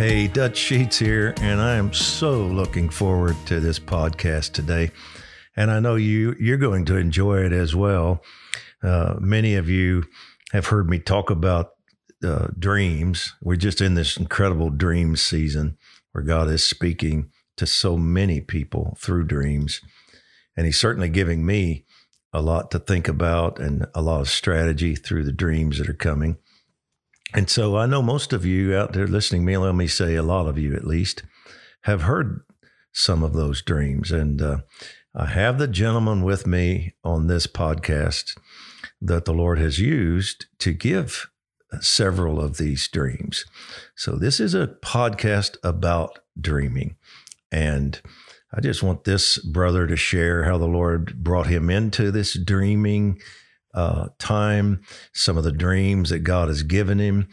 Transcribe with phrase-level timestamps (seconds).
[0.00, 4.92] Hey, Dutch Sheets here, and I am so looking forward to this podcast today.
[5.54, 8.22] And I know you you're going to enjoy it as well.
[8.82, 10.04] Uh, many of you
[10.52, 11.72] have heard me talk about
[12.24, 13.34] uh, dreams.
[13.42, 15.76] We're just in this incredible dream season
[16.12, 19.82] where God is speaking to so many people through dreams,
[20.56, 21.84] and He's certainly giving me
[22.32, 25.92] a lot to think about and a lot of strategy through the dreams that are
[25.92, 26.38] coming.
[27.34, 30.22] And so I know most of you out there listening, me, let me say a
[30.22, 31.22] lot of you at least,
[31.82, 32.40] have heard
[32.92, 34.10] some of those dreams.
[34.10, 34.58] And uh,
[35.14, 38.36] I have the gentleman with me on this podcast
[39.00, 41.28] that the Lord has used to give
[41.80, 43.44] several of these dreams.
[43.94, 46.96] So this is a podcast about dreaming.
[47.52, 48.00] And
[48.52, 53.20] I just want this brother to share how the Lord brought him into this dreaming
[53.74, 54.82] uh, time,
[55.12, 57.28] some of the dreams that God has given him,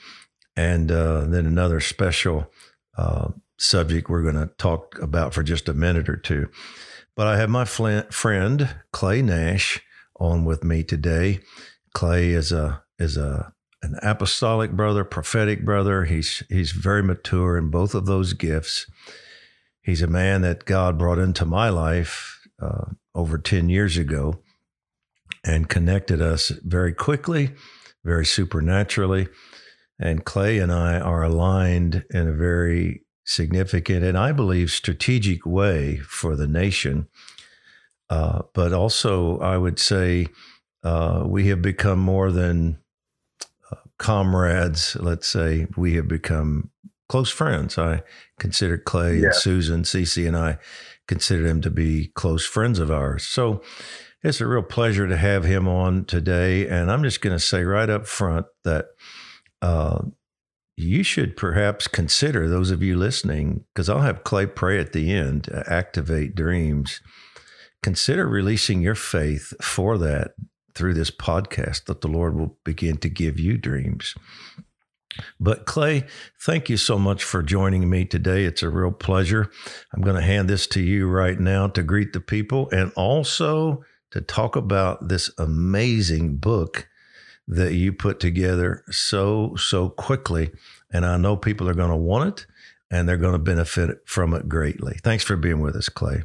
[0.56, 2.52] and uh, then another special
[2.98, 6.50] uh, subject we're going to talk about for just a minute or two.
[7.16, 9.82] But I have my friend Clay Nash
[10.20, 11.40] on with me today.
[11.94, 16.06] Clay is a is a an apostolic brother, prophetic brother.
[16.06, 18.86] He's he's very mature in both of those gifts.
[19.82, 22.86] He's a man that God brought into my life uh,
[23.16, 24.44] over ten years ago
[25.48, 27.52] and connected us very quickly,
[28.04, 29.30] very supernaturally.
[29.98, 35.98] And Clay and I are aligned in a very significant and I believe strategic way
[35.98, 37.08] for the nation.
[38.10, 40.28] Uh, but also, I would say
[40.84, 42.80] uh, we have become more than
[43.72, 44.96] uh, comrades.
[45.00, 46.72] Let's say we have become
[47.10, 47.78] close friends.
[47.78, 48.04] I
[48.40, 49.28] consider Clay yeah.
[49.28, 50.58] and Susan, Ceci, and I
[51.08, 53.24] consider them to be close friends of ours.
[53.24, 53.62] So
[54.28, 56.68] it's a real pleasure to have him on today.
[56.68, 58.88] And I'm just going to say right up front that
[59.62, 60.02] uh,
[60.76, 65.12] you should perhaps consider, those of you listening, because I'll have Clay pray at the
[65.12, 67.02] end, uh, activate dreams.
[67.82, 70.34] Consider releasing your faith for that
[70.76, 74.14] through this podcast, that the Lord will begin to give you dreams.
[75.40, 76.06] But Clay,
[76.40, 78.44] thank you so much for joining me today.
[78.44, 79.50] It's a real pleasure.
[79.94, 83.84] I'm going to hand this to you right now to greet the people and also
[84.12, 86.88] to talk about this amazing book
[87.48, 90.52] that you put together so, so quickly.
[90.92, 92.46] And I know people are going to want it
[92.92, 94.98] and they're going to benefit from it greatly.
[95.04, 96.24] Thanks for being with us, Clay.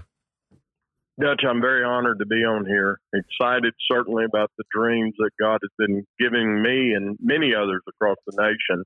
[1.21, 2.99] Dutch, I'm very honored to be on here.
[3.13, 8.17] Excited, certainly, about the dreams that God has been giving me and many others across
[8.27, 8.85] the nation.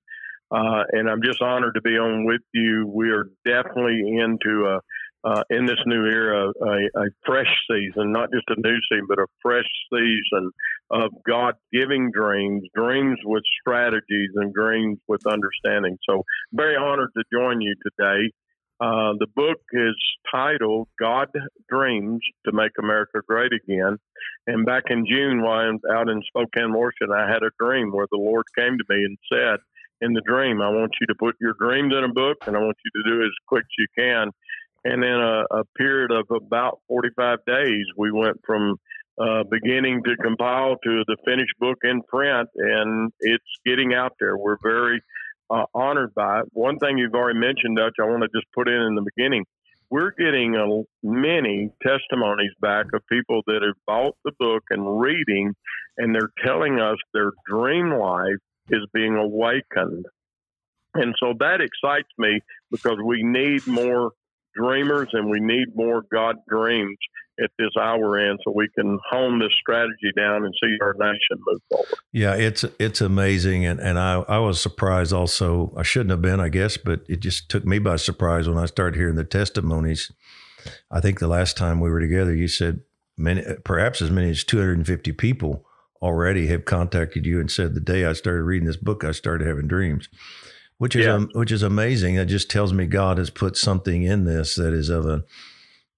[0.50, 2.90] Uh, and I'm just honored to be on with you.
[2.92, 4.80] We are definitely into a
[5.26, 9.18] uh, in this new era a, a, fresh season, not just a new season, but
[9.18, 10.52] a fresh season
[10.90, 15.98] of God giving dreams, dreams with strategies, and dreams with understanding.
[16.08, 16.22] So,
[16.52, 18.30] very honored to join you today.
[18.78, 19.96] Uh, the book is
[20.30, 21.28] titled God
[21.68, 23.96] Dreams to Make America Great Again.
[24.46, 28.06] And back in June, while I'm out in Spokane, Washington, I had a dream where
[28.12, 29.58] the Lord came to me and said,
[30.02, 32.60] in the dream, I want you to put your dreams in a book and I
[32.60, 34.30] want you to do it as quick as you can
[34.86, 38.76] and in a, a period of about 45 days, we went from
[39.18, 44.36] uh, beginning to compile to the finished book in print, and it's getting out there.
[44.36, 45.02] We're very
[45.50, 46.46] uh, honored by it.
[46.52, 49.44] One thing you've already mentioned, Dutch, I want to just put in in the beginning.
[49.90, 55.54] We're getting many testimonies back of people that have bought the book and reading,
[55.98, 58.38] and they're telling us their dream life
[58.70, 60.06] is being awakened.
[60.94, 64.12] And so that excites me because we need more
[64.56, 66.96] dreamers and we need more God dreams
[67.42, 71.38] at this hour end so we can hone this strategy down and see our nation
[71.46, 71.94] move forward.
[72.12, 75.72] Yeah, it's it's amazing and, and I, I was surprised also.
[75.76, 78.66] I shouldn't have been, I guess, but it just took me by surprise when I
[78.66, 80.10] started hearing the testimonies.
[80.90, 82.80] I think the last time we were together you said
[83.16, 85.64] many perhaps as many as 250 people
[86.02, 89.46] already have contacted you and said the day I started reading this book I started
[89.46, 90.08] having dreams
[90.78, 91.14] which is yeah.
[91.14, 92.16] um, which is amazing.
[92.16, 95.24] It just tells me God has put something in this that is of a,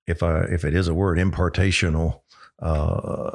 [0.06, 2.20] if I if it is a word, impartational
[2.60, 3.30] uh,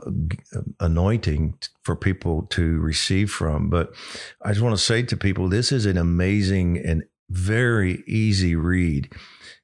[0.80, 3.70] anointing for people to receive from.
[3.70, 3.94] But
[4.42, 9.12] I just want to say to people, this is an amazing and very easy read.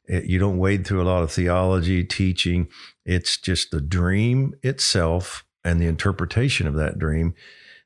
[0.05, 2.67] It, you don't wade through a lot of theology teaching.
[3.05, 7.33] It's just the dream itself and the interpretation of that dream.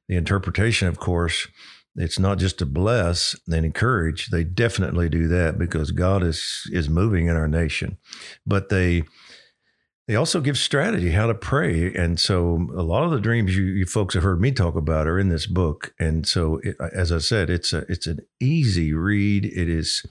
[0.08, 1.48] The interpretation, of course,
[1.96, 4.30] it's not just to bless and encourage.
[4.30, 7.98] They definitely do that because God is is moving in our nation.
[8.46, 9.04] But they
[10.08, 11.94] they also give strategy how to pray.
[11.94, 15.08] And so a lot of the dreams you, you folks have heard me talk about
[15.08, 15.94] are in this book.
[15.98, 19.46] And so it, as I said, it's a it's an easy read.
[19.46, 20.04] It is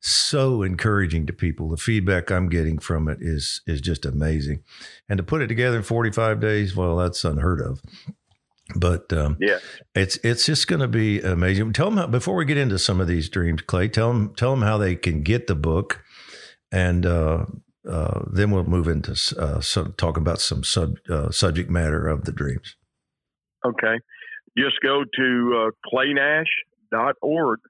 [0.00, 1.68] so encouraging to people.
[1.68, 4.62] The feedback I'm getting from it is is just amazing,
[5.08, 7.80] and to put it together in 45 days, well, that's unheard of.
[8.76, 9.58] But um, yeah,
[9.94, 11.72] it's it's just going to be amazing.
[11.72, 13.88] Tell them how, before we get into some of these dreams, Clay.
[13.88, 16.02] Tell them tell them how they can get the book,
[16.72, 17.46] and uh,
[17.88, 22.24] uh, then we'll move into uh, some talk about some sub, uh, subject matter of
[22.24, 22.76] the dreams.
[23.64, 23.98] Okay,
[24.56, 27.60] just go to uh, claynash.org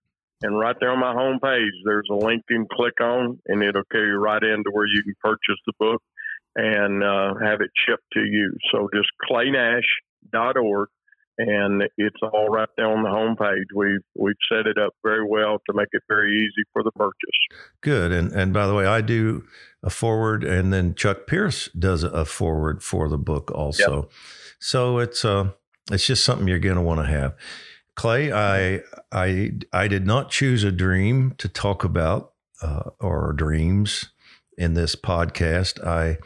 [0.42, 3.84] and right there on my homepage, there's a link you can click on, and it'll
[3.92, 6.02] carry you right into where you can purchase the book
[6.56, 8.56] and uh, have it shipped to you.
[8.72, 9.08] So just
[10.34, 10.88] claynash.org,
[11.38, 13.74] and it's all right there on the homepage.
[13.74, 17.14] We've we've set it up very well to make it very easy for the purchase.
[17.80, 18.12] Good.
[18.12, 19.44] And and by the way, I do
[19.82, 24.02] a forward, and then Chuck Pierce does a forward for the book also.
[24.02, 24.10] Yep.
[24.58, 25.50] So it's uh
[25.90, 27.34] it's just something you're going to want to have.
[27.96, 28.82] Clay, I
[29.12, 32.32] I I did not choose a dream to talk about
[32.62, 34.10] uh, or dreams
[34.56, 35.84] in this podcast.
[35.84, 36.18] I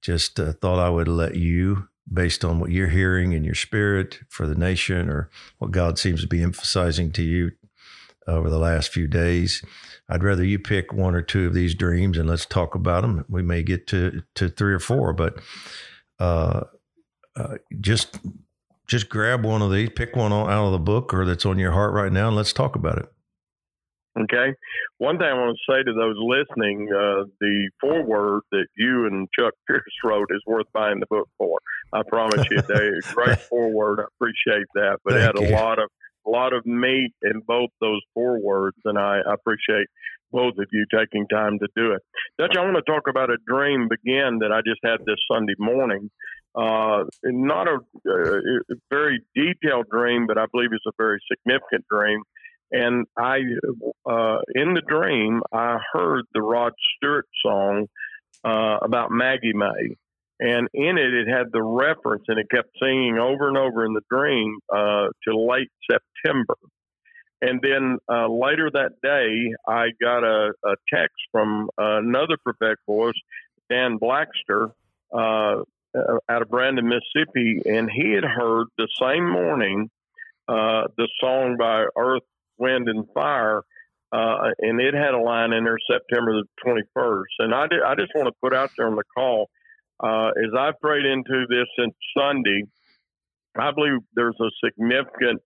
[0.00, 4.20] just uh, thought I would let you, based on what you're hearing in your spirit
[4.28, 7.52] for the nation, or what God seems to be emphasizing to you
[8.26, 9.62] over the last few days.
[10.08, 13.24] I'd rather you pick one or two of these dreams and let's talk about them.
[13.28, 15.40] We may get to to three or four, but
[16.18, 16.64] uh,
[17.36, 18.18] uh just
[18.86, 21.72] just grab one of these, pick one out of the book or that's on your
[21.72, 23.12] heart right now, and let's talk about it.
[24.22, 24.54] Okay.
[24.98, 29.28] One thing I want to say to those listening, uh, the foreword that you and
[29.38, 31.58] Chuck Pierce wrote is worth buying the book for.
[31.92, 34.00] I promise you, they great foreword.
[34.00, 35.54] I appreciate that, but Thank it had you.
[35.54, 35.88] a lot of
[36.26, 39.86] a lot of meat in both those forewords, and I, I appreciate
[40.30, 42.02] both of you taking time to do it.
[42.38, 45.54] Dutch, I want to talk about a dream again that I just had this Sunday
[45.58, 46.10] morning.
[46.54, 47.78] Uh, not a,
[48.10, 52.22] a, very detailed dream, but I believe it's a very significant dream.
[52.70, 53.38] And I,
[54.06, 57.86] uh, in the dream, I heard the Rod Stewart song
[58.44, 59.96] uh, about Maggie May.
[60.40, 63.92] And in it, it had the reference, and it kept singing over and over in
[63.92, 66.54] the dream uh, to late September.
[67.40, 73.14] And then uh, later that day, I got a, a text from another prophetic voice,
[73.70, 74.72] Dan Blackster,
[75.12, 75.62] uh,
[75.96, 79.90] uh, out of Brandon, Mississippi, and he had heard the same morning
[80.48, 82.22] uh, the song by Earth,
[82.58, 83.62] Wind, and Fire,
[84.12, 87.22] uh, and it had a line in there September the 21st.
[87.40, 89.48] And I, did, I just want to put out there on the call,
[90.02, 92.62] uh, as I prayed into this since Sunday,
[93.58, 95.42] I believe there's a significant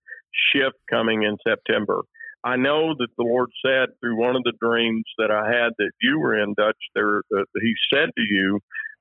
[0.53, 2.03] shift coming in September.
[2.45, 5.93] I know that the Lord said through one of the dreams that I had that
[6.03, 8.59] you were in Dutch there, uh, He said to you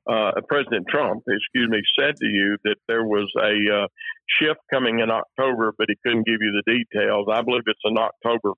[0.09, 3.88] uh, President Trump, excuse me, said to you that there was a uh,
[4.39, 7.27] shift coming in October, but he couldn't give you the details.
[7.31, 8.53] I believe it's an October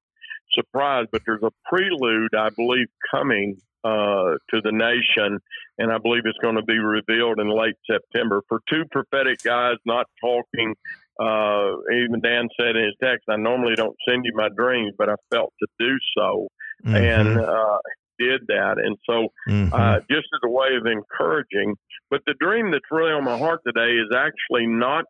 [0.53, 5.39] surprise, but there's a prelude, I believe, coming uh, to the nation,
[5.77, 8.41] and I believe it's going to be revealed in late September.
[8.47, 10.75] For two prophetic guys not talking,
[11.19, 15.09] uh, even Dan said in his text, I normally don't send you my dreams, but
[15.09, 16.47] I felt to do so.
[16.85, 16.95] Mm-hmm.
[16.95, 17.77] And uh,
[18.23, 18.75] did that.
[18.77, 19.73] And so, mm-hmm.
[19.73, 21.75] uh, just as a way of encouraging,
[22.09, 25.05] but the dream that's really on my heart today is actually not,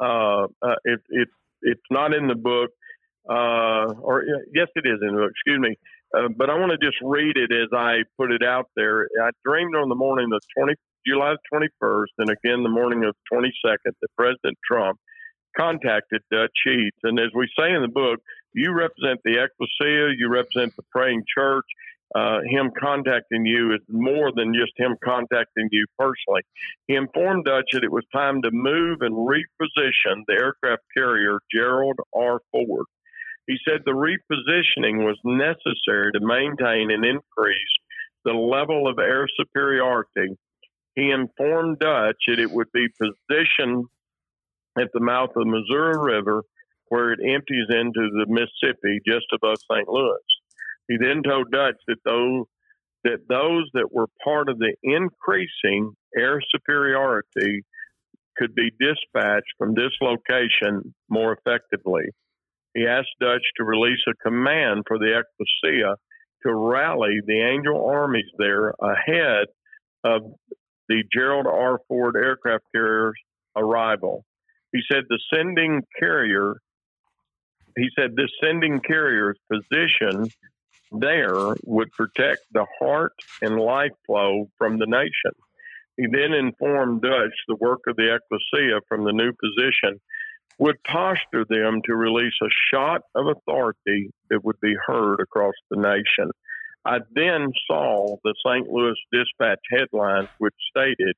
[0.00, 1.28] uh, uh, it, it,
[1.62, 2.70] it's not in the book,
[3.28, 5.76] uh, or yes, it is in the book, excuse me.
[6.14, 9.08] Uh, but I want to just read it as I put it out there.
[9.22, 10.74] I dreamed on the morning of 20,
[11.06, 14.98] July 21st and again the morning of 22nd that President Trump
[15.56, 16.98] contacted Dutch Sheets.
[17.02, 18.20] And as we say in the book,
[18.54, 21.64] you represent the ecclesia, you represent the praying church.
[22.14, 26.42] Uh, him contacting you is more than just him contacting you personally.
[26.86, 31.98] He informed Dutch that it was time to move and reposition the aircraft carrier Gerald
[32.14, 32.40] R.
[32.52, 32.86] Ford.
[33.46, 37.58] He said the repositioning was necessary to maintain and increase
[38.24, 40.36] the level of air superiority.
[40.94, 43.86] He informed Dutch that it would be positioned
[44.78, 46.42] at the mouth of the Missouri River
[46.88, 49.88] where it empties into the Mississippi just above St.
[49.88, 50.18] Louis.
[50.88, 52.44] He then told Dutch that those
[53.04, 57.62] that those that were part of the increasing air superiority
[58.36, 62.04] could be dispatched from this location more effectively.
[62.74, 65.96] He asked Dutch to release a command for the ecclesia
[66.44, 69.46] to rally the angel armies there ahead
[70.02, 70.22] of
[70.88, 71.78] the Gerald R.
[71.88, 73.14] Ford aircraft carrier's
[73.56, 74.24] arrival.
[74.72, 76.56] He said the sending carrier,
[77.76, 80.28] he said this sending carrier's position
[80.92, 85.32] there would protect the heart and life flow from the nation.
[85.96, 90.00] He then informed Dutch the work of the ecclesia from the new position
[90.58, 95.76] would posture them to release a shot of authority that would be heard across the
[95.76, 96.30] nation.
[96.84, 98.68] I then saw the St.
[98.68, 101.16] Louis Dispatch headline, which stated,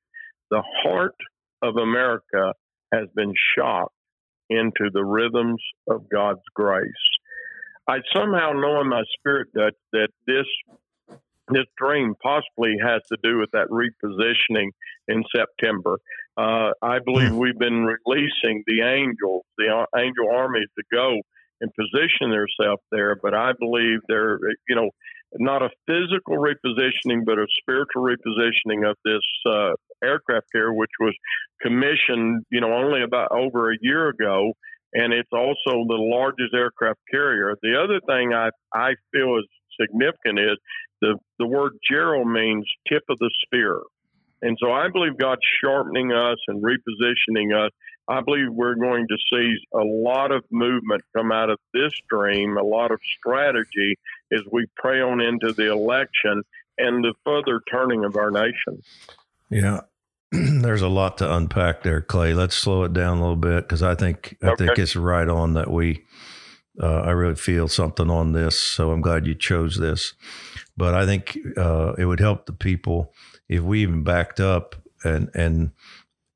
[0.51, 1.17] The heart
[1.63, 2.55] of America
[2.93, 3.93] has been shocked
[4.49, 6.93] into the rhythms of God's grace.
[7.89, 10.47] I somehow know in my spirit that, that this
[11.49, 14.71] this dream possibly has to do with that repositioning
[15.07, 15.99] in September.
[16.37, 17.39] Uh, I believe hmm.
[17.39, 21.21] we've been releasing the angels, the angel armies to go
[21.61, 24.39] and position themselves there, but I believe they're,
[24.69, 24.91] you know,
[25.35, 29.71] not a physical repositioning, but a spiritual repositioning of this uh,
[30.05, 31.15] aircraft here, which was
[31.63, 34.53] commissioned, you know, only about over a year ago,
[34.93, 37.55] and it's also the largest aircraft carrier.
[37.63, 39.47] The other thing I I feel is
[39.81, 40.59] significant is
[41.01, 43.81] the the word Gerald means tip of the spear.
[44.43, 47.73] And so I believe God's sharpening us and repositioning us.
[48.09, 52.57] I believe we're going to see a lot of movement come out of this dream,
[52.57, 53.99] a lot of strategy
[54.33, 56.43] as we pray on into the election
[56.79, 58.83] and the further turning of our nation.
[59.51, 59.81] Yeah.
[60.63, 62.35] There's a lot to unpack there, Clay.
[62.35, 64.67] Let's slow it down a little bit because I think I okay.
[64.67, 66.05] think it's right on that we
[66.83, 70.13] uh, I really feel something on this, so I'm glad you chose this.
[70.77, 73.13] But I think uh, it would help the people
[73.49, 75.73] if we even backed up and and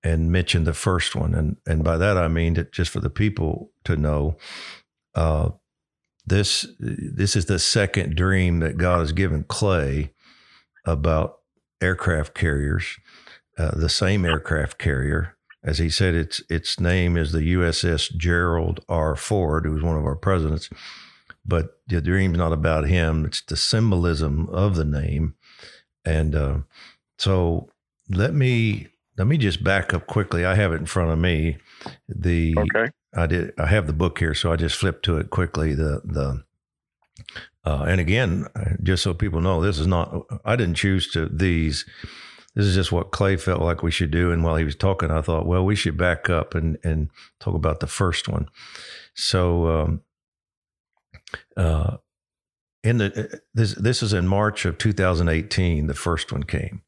[0.03, 3.11] and mentioned the first one, and and by that I mean that just for the
[3.11, 4.39] people to know,
[5.15, 5.51] uh,
[6.25, 10.13] this this is the second dream that God has given Clay
[10.87, 11.41] about
[11.83, 12.99] aircraft carriers,
[13.61, 18.83] uh, the same aircraft carrier as he said, its its name is the USS Gerald
[18.89, 19.15] R.
[19.15, 20.71] Ford, who was one of our presidents.
[21.45, 25.35] But the dream's not about him; it's the symbolism of the name.
[26.05, 26.59] And uh,
[27.19, 27.69] so,
[28.09, 28.89] let me
[29.19, 30.47] let me just back up quickly.
[30.47, 31.59] I have it in front of me.
[32.09, 32.91] The okay.
[33.15, 33.53] I did.
[33.59, 35.75] I have the book here, so I just flipped to it quickly.
[35.75, 36.43] The the
[37.67, 38.47] uh, and again,
[38.83, 40.25] just so people know, this is not.
[40.47, 41.85] I didn't choose to these
[42.55, 44.33] this is just what Clay felt like we should do.
[44.33, 47.55] And while he was talking, I thought, well, we should back up and, and talk
[47.55, 48.49] about the first one.
[49.15, 50.01] So, um,
[51.57, 51.99] uh,
[52.83, 55.87] in the this this is in March of 2018.
[55.87, 56.83] The first one came.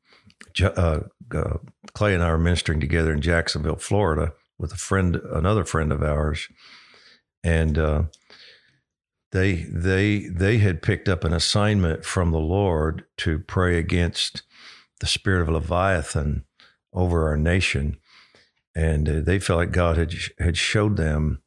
[0.60, 1.00] Uh,
[1.34, 1.58] uh,
[1.94, 6.02] Clay and I were ministering together in Jacksonville, Florida, with a friend, another friend of
[6.02, 6.48] ours,
[7.44, 8.02] and uh,
[9.32, 14.42] they they they had picked up an assignment from the Lord to pray against
[15.02, 16.44] the spirit of Leviathan
[16.92, 17.96] over our nation.
[18.72, 21.42] And uh, they felt like God had, had showed them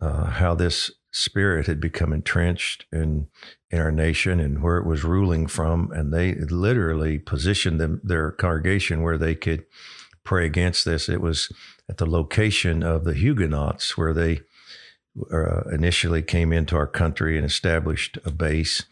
[0.00, 3.26] uh, how this spirit had become entrenched in,
[3.72, 5.90] in our nation and where it was ruling from.
[5.90, 9.64] And they literally positioned them, their congregation where they could
[10.22, 11.08] pray against this.
[11.08, 11.50] It was
[11.90, 14.42] at the location of the Huguenots where they
[15.32, 18.84] uh, initially came into our country and established a base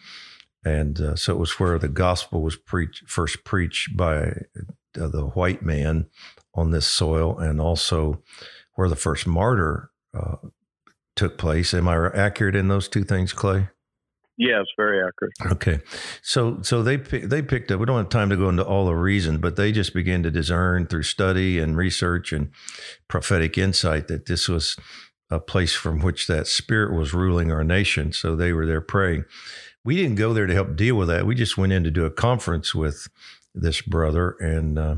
[0.64, 4.32] and uh, so it was where the gospel was preached first preached by
[5.00, 6.06] uh, the white man
[6.54, 8.22] on this soil, and also
[8.74, 10.36] where the first martyr uh,
[11.16, 11.72] took place.
[11.72, 13.68] Am I accurate in those two things, Clay?
[14.36, 15.52] Yes, very accurate.
[15.52, 15.80] Okay,
[16.22, 17.78] so so they they picked up.
[17.78, 20.30] We don't have time to go into all the reasons, but they just began to
[20.30, 22.50] discern through study and research and
[23.06, 24.76] prophetic insight that this was
[25.30, 28.12] a place from which that spirit was ruling our nation.
[28.12, 29.24] So they were there praying
[29.84, 31.26] we didn't go there to help deal with that.
[31.26, 33.08] We just went in to do a conference with
[33.54, 34.96] this brother and uh,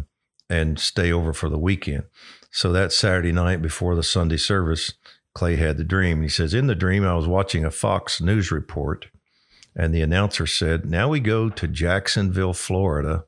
[0.51, 2.05] and stay over for the weekend.
[2.51, 4.93] So that Saturday night before the Sunday service,
[5.35, 6.21] Clay had the dream.
[6.21, 9.07] He says, In the dream, I was watching a Fox News report,
[9.75, 13.25] and the announcer said, Now we go to Jacksonville, Florida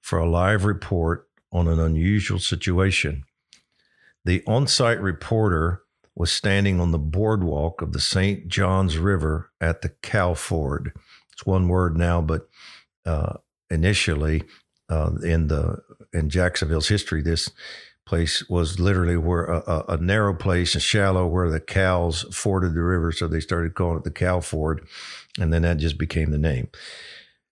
[0.00, 3.24] for a live report on an unusual situation.
[4.24, 5.81] The on site reporter
[6.14, 8.48] was standing on the boardwalk of the St.
[8.48, 10.92] Johns River at the Cow Ford.
[11.32, 12.48] It's one word now, but
[13.06, 13.38] uh,
[13.70, 14.44] initially
[14.90, 15.78] uh, in the
[16.12, 17.48] in Jacksonville's history, this
[18.04, 22.82] place was literally where a, a, narrow place and shallow where the cows forded the
[22.82, 24.86] river, so they started calling it the Cow Ford,
[25.38, 26.68] and then that just became the name.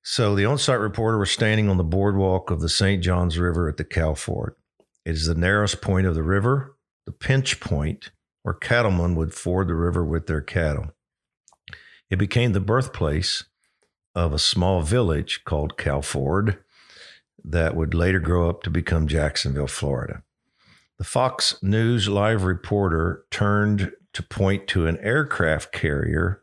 [0.02, 3.02] So the on-site reporter was standing on the boardwalk of the St.
[3.02, 4.54] Johns River at the Cow Ford.
[5.04, 6.76] It is the narrowest point of the river,
[7.06, 8.10] the pinch point
[8.42, 10.92] where cattlemen would ford the river with their cattle.
[12.08, 13.44] It became the birthplace
[14.14, 16.58] of a small village called Cowford
[17.44, 20.22] that would later grow up to become Jacksonville, Florida.
[20.98, 26.42] The Fox News live reporter turned to point to an aircraft carrier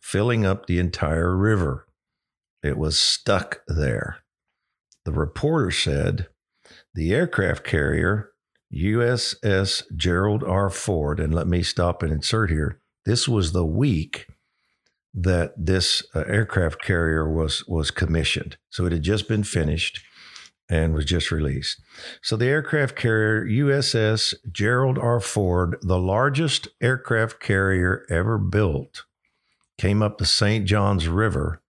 [0.00, 1.88] filling up the entire river.
[2.62, 4.18] It was stuck there.
[5.04, 6.28] The reporter said
[6.94, 8.30] the aircraft carrier
[8.76, 10.70] USS Gerald R.
[10.70, 12.80] Ford, and let me stop and insert here.
[13.04, 14.26] This was the week
[15.14, 18.58] that this uh, aircraft carrier was was commissioned.
[18.70, 20.00] So it had just been finished
[20.68, 21.80] and was just released.
[22.22, 25.20] So the aircraft carrier USS Gerald R.
[25.20, 29.04] Ford, the largest aircraft carrier ever built,
[29.78, 30.66] came up the St.
[30.66, 31.62] Johns River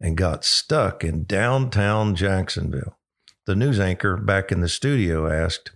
[0.00, 2.96] and got stuck in downtown Jacksonville.
[3.46, 5.72] The news anchor back in the studio asked,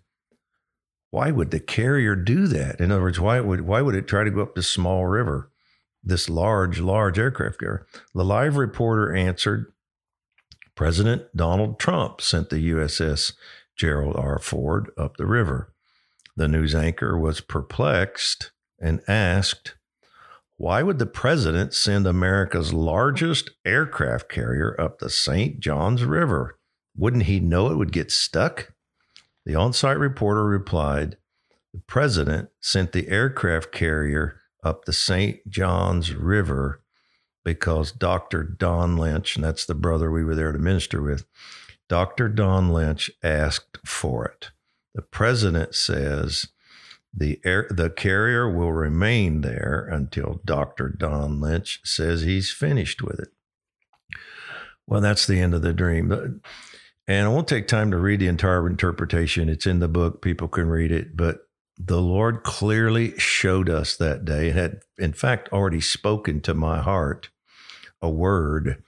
[1.14, 2.80] why would the carrier do that?
[2.80, 5.48] In other words, why would why would it try to go up this small river,
[6.02, 7.86] this large, large aircraft carrier?
[8.12, 9.72] The live reporter answered,
[10.74, 13.34] President Donald Trump sent the USS
[13.76, 14.40] Gerald R.
[14.40, 15.72] Ford up the river.
[16.34, 19.76] The news anchor was perplexed and asked,
[20.56, 25.60] Why would the president send America's largest aircraft carrier up the St.
[25.60, 26.58] Johns River?
[26.96, 28.72] Wouldn't he know it would get stuck?
[29.44, 31.16] The on site reporter replied,
[31.72, 35.48] The president sent the aircraft carrier up the St.
[35.48, 36.82] Johns River
[37.44, 38.42] because Dr.
[38.42, 41.26] Don Lynch, and that's the brother we were there to minister with,
[41.88, 42.28] Dr.
[42.28, 44.50] Don Lynch asked for it.
[44.94, 46.46] The president says
[47.12, 50.88] the air, the carrier will remain there until Dr.
[50.88, 53.28] Don Lynch says he's finished with it.
[54.86, 56.40] Well, that's the end of the dream.
[57.06, 59.48] And I won't take time to read the entire interpretation.
[59.48, 60.22] It's in the book.
[60.22, 61.16] People can read it.
[61.16, 61.46] But
[61.76, 66.80] the Lord clearly showed us that day and had, in fact, already spoken to my
[66.80, 67.28] heart
[68.00, 68.82] a word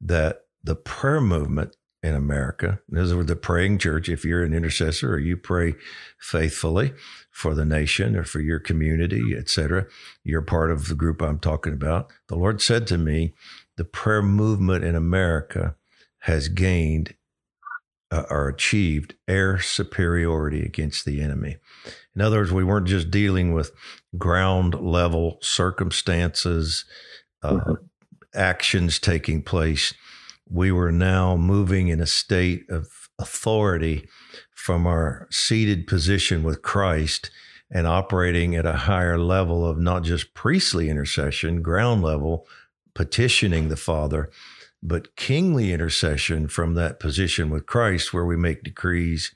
[0.00, 5.12] that the prayer movement in America, this is the praying church, if you're an intercessor
[5.12, 5.74] or you pray
[6.18, 6.94] faithfully
[7.30, 9.86] for the nation or for your community, etc.,
[10.24, 12.10] you're part of the group I'm talking about.
[12.28, 13.34] The Lord said to me,
[13.76, 15.76] the prayer movement in America
[16.20, 17.14] has gained
[18.10, 21.56] uh, or achieved air superiority against the enemy.
[22.14, 23.72] In other words, we weren't just dealing with
[24.18, 26.84] ground level circumstances,
[27.42, 27.72] uh, mm-hmm.
[28.34, 29.94] actions taking place.
[30.48, 34.08] We were now moving in a state of authority
[34.52, 37.30] from our seated position with Christ
[37.70, 42.46] and operating at a higher level of not just priestly intercession, ground level,
[42.94, 44.30] petitioning the Father,
[44.82, 49.34] but kingly intercession from that position with Christ where we make decrees.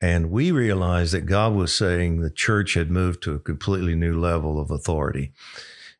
[0.00, 4.18] And we realized that God was saying the church had moved to a completely new
[4.18, 5.32] level of authority.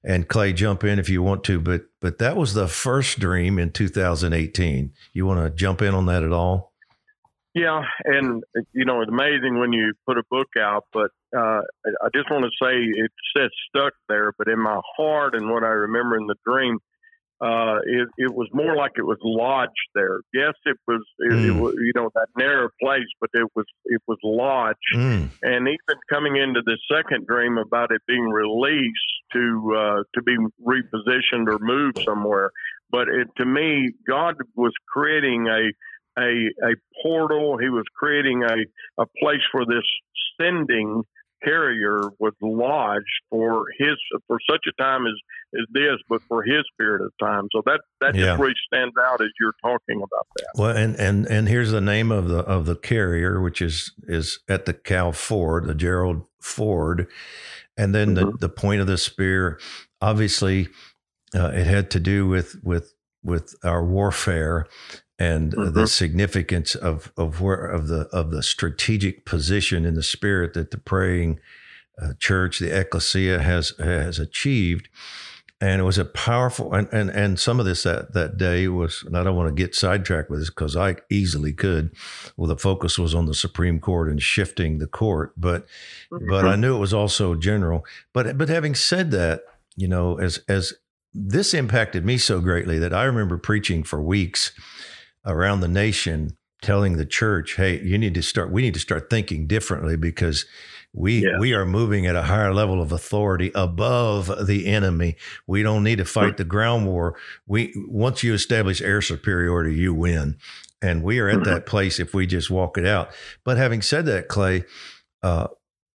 [0.05, 3.59] And Clay, jump in if you want to, but but that was the first dream
[3.59, 4.93] in 2018.
[5.13, 6.73] You want to jump in on that at all?
[7.55, 11.61] Yeah, and you know it's amazing when you put a book out, but uh,
[12.03, 15.63] I just want to say it says stuck there, but in my heart and what
[15.63, 16.79] I remember in the dream,
[17.43, 20.21] uh, it, it was more like it was lodged there.
[20.33, 21.49] Yes, it was, it, mm.
[21.49, 24.79] it was, you know, that narrow place, but it was, it was lodged.
[24.95, 25.29] Mm.
[25.43, 30.37] And even coming into the second dream about it being released to, uh, to be
[30.65, 32.51] repositioned or moved somewhere.
[32.91, 37.59] But it, to me, God was creating a, a, a portal.
[37.59, 39.85] He was creating a, a place for this
[40.41, 41.03] sending
[41.45, 45.15] carrier was lodged for his for such a time as
[45.55, 47.49] as this, but for his period of time.
[47.53, 48.27] So that that yeah.
[48.27, 50.49] just really stands out as you're talking about that.
[50.57, 54.41] Well, and and and here's the name of the of the carrier, which is is
[54.49, 57.09] at the Cow Ford, the Gerald Ford,
[57.77, 58.31] and then mm-hmm.
[58.31, 59.59] the the point of the spear.
[60.01, 60.69] Obviously,
[61.35, 64.67] uh, it had to do with with with our warfare
[65.23, 65.73] and mm-hmm.
[65.73, 70.73] the significance of of where of the of the strategic position in the spirit that
[70.73, 71.39] the praying
[72.01, 74.89] uh, church, the ecclesia, has has achieved.
[75.61, 79.05] And it was a powerful, and, and, and some of this that, that day was,
[79.07, 81.95] and I don't want to get sidetracked with this because I easily could.
[82.37, 85.67] Well, the focus was on the Supreme Court and shifting the court, but,
[86.13, 86.29] mm-hmm.
[86.29, 87.85] but I knew it was also general.
[88.13, 89.43] But, but having said that,
[89.77, 90.75] you know, as, as
[91.15, 94.51] this impacted me so greatly that I remember preaching for weeks
[95.25, 98.51] around the nation telling the church, "Hey, you need to start.
[98.51, 100.47] We need to start thinking differently because
[100.95, 101.39] we yeah.
[101.39, 105.17] we are moving at a higher level of authority above the enemy.
[105.47, 107.17] We don't need to fight the ground war.
[107.47, 110.37] We once you establish air superiority, you win,
[110.81, 111.45] and we are at mm-hmm.
[111.45, 113.11] that place if we just walk it out.
[113.45, 114.65] But having said that, Clay."
[115.23, 115.47] Uh,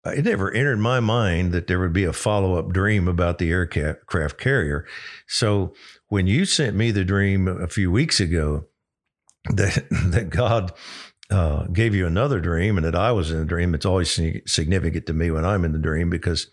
[0.06, 3.50] it never entered my mind that there would be a follow up dream about the
[3.50, 4.87] aircraft carrier.
[5.26, 5.72] So
[6.08, 8.66] when you sent me the dream a few weeks ago,
[9.50, 10.72] that that God
[11.30, 13.74] uh, gave you another dream and that I was in a dream.
[13.74, 14.11] It's always
[14.46, 16.48] significant to me when I'm in the dream because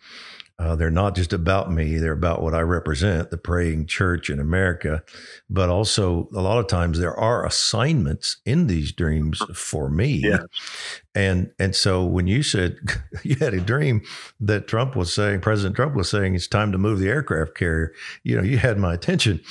[0.59, 4.39] Uh, they're not just about me, they're about what I represent, the praying church in
[4.39, 5.01] America.
[5.49, 10.21] But also, a lot of times, there are assignments in these dreams for me.
[10.23, 10.41] Yes.
[11.13, 12.77] And, and so, when you said
[13.23, 14.01] you had a dream
[14.39, 17.93] that Trump was saying, President Trump was saying, it's time to move the aircraft carrier,
[18.23, 19.41] you know, you had my attention.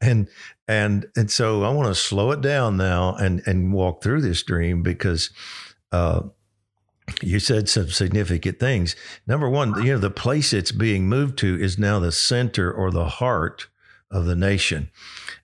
[0.00, 0.28] And,
[0.68, 4.42] and, and so, I want to slow it down now and, and walk through this
[4.42, 5.30] dream because,
[5.90, 6.20] uh,
[7.22, 8.94] you said some significant things.
[9.26, 12.90] Number one, you know, the place it's being moved to is now the center or
[12.90, 13.68] the heart
[14.10, 14.90] of the nation.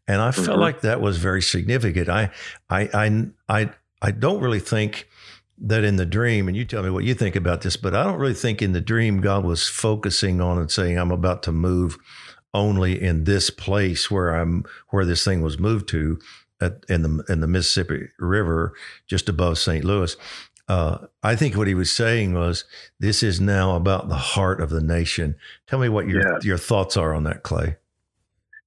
[0.07, 0.45] And I mm-hmm.
[0.45, 2.09] felt like that was very significant.
[2.09, 2.31] I,
[2.69, 3.71] I, I, I,
[4.03, 5.09] I don't really think
[5.59, 8.05] that in the dream, and you tell me what you think about this, but I
[8.05, 11.53] don't really think in the dream God was focusing on and saying, I'm about to
[11.53, 11.97] move
[12.55, 16.19] only in this place where I'm, where this thing was moved to.
[16.61, 18.75] At, in the in the Mississippi River,
[19.09, 19.85] just above St.
[19.85, 20.17] Louis,
[20.69, 22.65] uh, I think what he was saying was,
[22.99, 25.35] this is now about the heart of the nation.
[25.67, 26.39] Tell me what your yeah.
[26.43, 27.77] your thoughts are on that, Clay.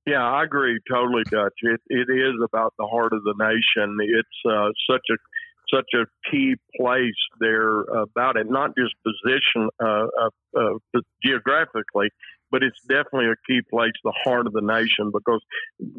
[0.05, 1.55] Yeah, I agree totally, Dutch.
[1.61, 3.97] It it is about the heart of the nation.
[4.01, 5.17] It's uh, such a
[5.73, 12.09] such a key place there about it, not just position uh, uh, uh geographically,
[12.51, 15.41] but it's definitely a key place, the heart of the nation, because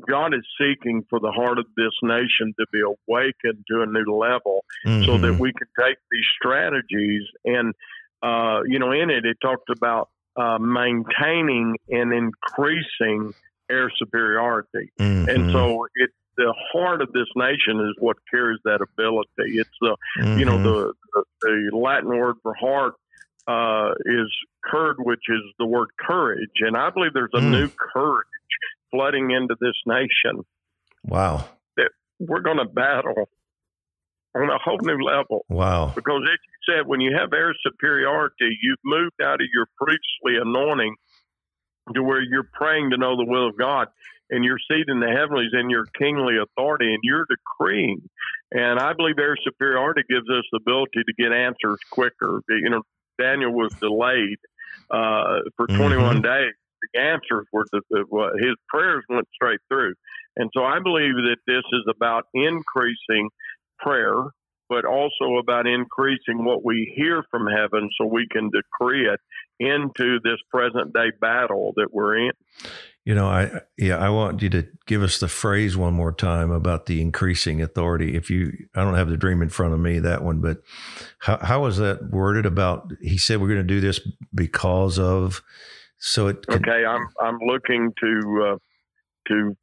[0.09, 4.17] God is seeking for the heart of this nation to be awakened to a new
[4.17, 5.05] level mm-hmm.
[5.05, 5.43] so that mm-hmm.
[5.43, 7.75] we can take these strategies and,
[8.23, 13.35] uh, you know, in it, it talked about uh, maintaining and increasing
[13.71, 14.93] air superiority.
[14.99, 15.29] Mm-hmm.
[15.29, 19.59] And so it, the heart of this nation is what carries that ability.
[19.59, 20.39] It's the, mm-hmm.
[20.39, 20.65] you know, mm-hmm.
[20.65, 20.95] the,
[21.43, 22.95] the, the Latin word for heart
[23.49, 24.31] uh, is
[24.63, 26.61] curd, which is the word courage.
[26.61, 27.51] And I believe there's a mm.
[27.51, 28.27] new courage
[28.91, 30.45] flooding into this nation.
[31.05, 31.49] Wow.
[31.77, 33.29] That we're going to battle
[34.35, 35.47] on a whole new level.
[35.49, 35.93] Wow.
[35.95, 40.39] Because as you said, when you have air superiority, you've moved out of your priestly
[40.41, 40.95] anointing
[41.95, 43.89] to where you're praying to know the will of God
[44.31, 48.03] and you're seated in the heavenlies in your kingly authority and you're decreeing.
[48.53, 52.43] And I believe air superiority gives us the ability to get answers quicker.
[52.49, 52.83] You know,
[53.19, 54.39] Daniel was delayed
[54.91, 56.21] uh, for 21 mm-hmm.
[56.23, 56.55] days.
[56.95, 58.05] The answers were the, the,
[58.41, 59.95] his prayers went straight through,
[60.37, 63.31] and so I believe that this is about increasing
[63.81, 64.15] prayer,
[64.69, 69.19] but also about increasing what we hear from heaven, so we can decree it
[69.59, 72.33] into this present day battle that we're in.
[73.09, 76.51] You know, I yeah, I want you to give us the phrase one more time
[76.51, 78.15] about the increasing authority.
[78.15, 80.59] If you, I don't have the dream in front of me that one, but
[81.19, 82.45] how how was that worded?
[82.45, 83.99] About he said we're going to do this
[84.35, 85.43] because of.
[85.97, 86.47] So it.
[86.47, 88.57] Can, okay, I'm I'm looking to uh,
[89.29, 89.57] to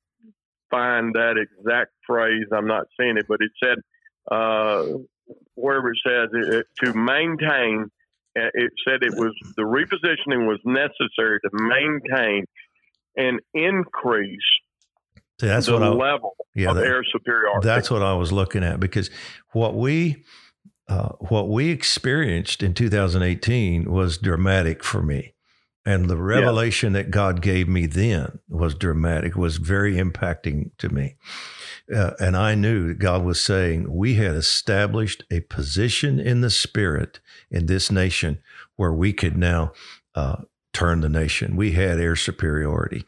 [0.71, 2.47] find that exact phrase.
[2.51, 3.77] I'm not seeing it, but it said
[4.31, 4.85] uh,
[5.53, 7.91] wherever it says it, to maintain.
[8.37, 12.43] It said it was the repositioning was necessary to maintain
[13.15, 14.39] and increase
[15.39, 17.67] See, that's the what I, level yeah, of that, air superiority.
[17.67, 19.09] That's what I was looking at because
[19.51, 20.23] what we
[20.87, 25.33] uh, what we experienced in 2018 was dramatic for me.
[25.85, 27.03] And the revelation yeah.
[27.03, 31.15] that God gave me then was dramatic, was very impacting to me.
[31.93, 36.49] Uh, and I knew that God was saying we had established a position in the
[36.49, 37.19] spirit
[37.51, 38.39] in this nation
[38.75, 39.73] where we could now
[40.15, 40.37] uh,
[40.75, 41.55] turn the nation.
[41.55, 43.05] We had air superiority.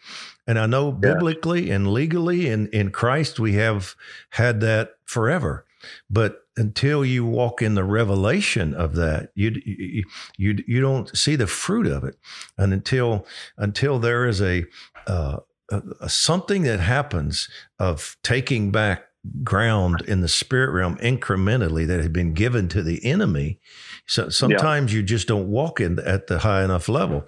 [0.47, 3.95] And I know biblically and legally in, in Christ, we have
[4.31, 5.65] had that forever.
[6.09, 10.03] But until you walk in the revelation of that, you, you,
[10.37, 12.15] you, you don't see the fruit of it.
[12.57, 13.27] And until,
[13.57, 14.63] until there is a,
[15.05, 19.03] uh, a, a something that happens of taking back
[19.43, 23.59] ground in the spirit realm incrementally that had been given to the enemy,
[24.07, 24.97] so sometimes yeah.
[24.97, 27.27] you just don't walk in at the high enough level.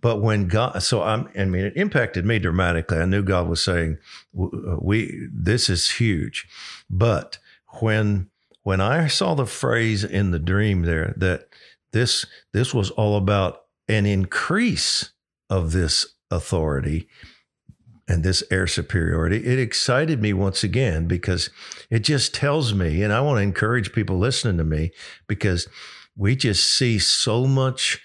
[0.00, 2.98] But when God, so I'm, I mean, it impacted me dramatically.
[2.98, 3.96] I knew God was saying,
[4.38, 6.46] uh, "We, this is huge."
[6.90, 7.38] But
[7.80, 8.28] when
[8.62, 11.48] when I saw the phrase in the dream there that
[11.92, 15.12] this this was all about an increase
[15.48, 17.08] of this authority
[18.06, 21.48] and this air superiority, it excited me once again because
[21.88, 24.90] it just tells me, and I want to encourage people listening to me
[25.26, 25.66] because
[26.18, 28.00] we just see so much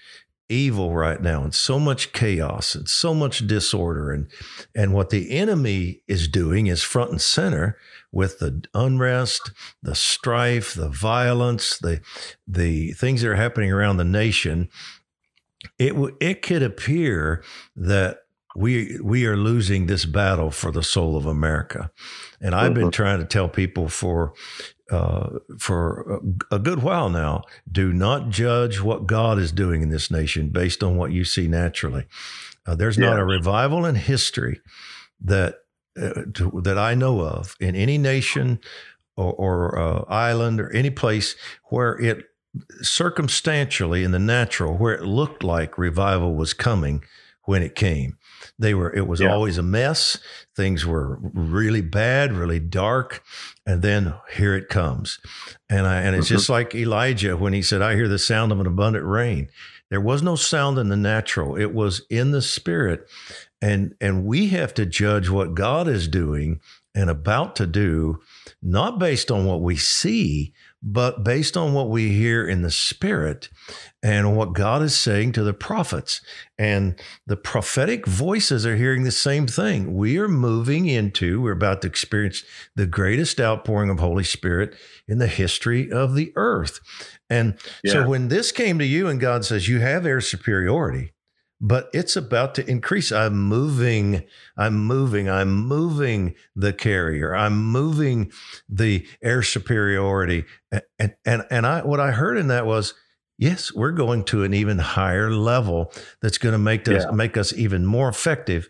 [0.48, 4.28] evil right now and so much chaos and so much disorder and
[4.76, 7.78] and what the enemy is doing is front and center
[8.12, 12.00] with the unrest the strife the violence the
[12.48, 14.70] the things that are happening around the nation
[15.80, 17.44] it it could appear
[17.76, 18.20] that
[18.56, 21.92] we we are losing this battle for the soul of America.
[22.40, 22.90] And I've been mm-hmm.
[22.92, 24.34] trying to tell people for
[24.92, 27.44] uh, for a, good while now.
[27.72, 31.48] Do not judge what God is doing in this nation based on what you see
[31.48, 32.06] naturally.
[32.66, 34.62] Uh, there's not a revival in history
[35.22, 35.60] that
[36.02, 38.60] uh, to, that I know of in any nation
[39.16, 42.26] or, or uh, island or any place where it
[42.82, 47.04] circumstantially in the natural where it looked like revival was coming
[47.44, 48.18] when it came.
[48.60, 49.32] They were it was yeah.
[49.32, 50.20] always a mess.
[50.56, 53.24] Things were really bad, really dark,
[53.66, 55.20] and then here it comes.
[55.70, 56.36] And I and it's mm-hmm.
[56.36, 59.50] just like Elijah when he said, "I hear the sound of an abundant rain."
[59.90, 61.56] There was no sound in the natural.
[61.56, 63.08] It was in the spirit.
[63.64, 66.60] And and we have to judge what God is doing
[66.94, 68.20] and about to do
[68.62, 73.48] not based on what we see, but based on what we hear in the spirit
[74.04, 76.20] and what God is saying to the prophets.
[76.58, 79.96] And the prophetic voices are hearing the same thing.
[79.96, 82.44] We are moving into, we're about to experience
[82.76, 84.76] the greatest outpouring of Holy Spirit
[85.08, 86.82] in the history of the earth.
[87.30, 87.94] And yeah.
[87.94, 91.13] so when this came to you and God says, You have air superiority,
[91.64, 93.10] but it's about to increase.
[93.14, 94.26] I'm moving,
[94.58, 98.34] I'm moving, I'm moving the carrier, I'm moving
[98.68, 100.44] the air superiority.
[101.00, 102.94] And and and I what I heard in that was,
[103.38, 107.12] yes, we're going to an even higher level that's going to make us yeah.
[107.12, 108.68] make us even more effective.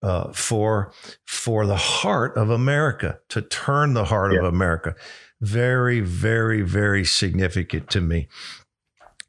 [0.00, 0.92] Uh, for
[1.26, 4.38] for the heart of America to turn the heart yeah.
[4.38, 4.94] of America,
[5.40, 8.28] very very very significant to me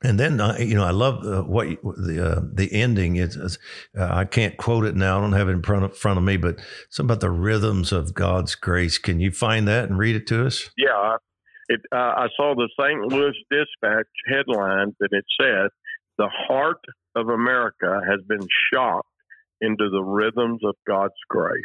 [0.04, 3.38] and then uh, you know I love uh, what the uh, the ending is.
[3.98, 5.18] uh, I can't quote it now.
[5.18, 6.60] I don't have it in front of, front of me, but
[6.90, 8.98] something about the rhythms of God's grace.
[8.98, 10.70] Can you find that and read it to us?
[10.78, 11.18] Yeah,
[11.68, 13.12] it, uh, I saw the St.
[13.12, 15.70] Louis Dispatch headline that it said,
[16.18, 16.84] "The heart
[17.16, 19.08] of America has been shocked
[19.62, 21.62] into the rhythms of God's grace."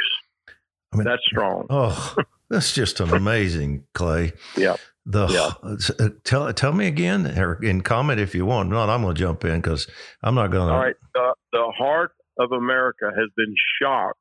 [0.92, 1.66] I mean, that's strong.
[1.70, 2.16] Oh,
[2.50, 4.32] that's just amazing, Clay.
[4.56, 4.76] Yeah.
[5.06, 5.52] The yeah.
[5.98, 8.70] Uh, tell tell me again, or in comment if you want.
[8.70, 9.86] Not, I'm going to jump in because
[10.22, 10.74] I'm not going to.
[10.74, 14.18] All right, the, the heart of America has been shocked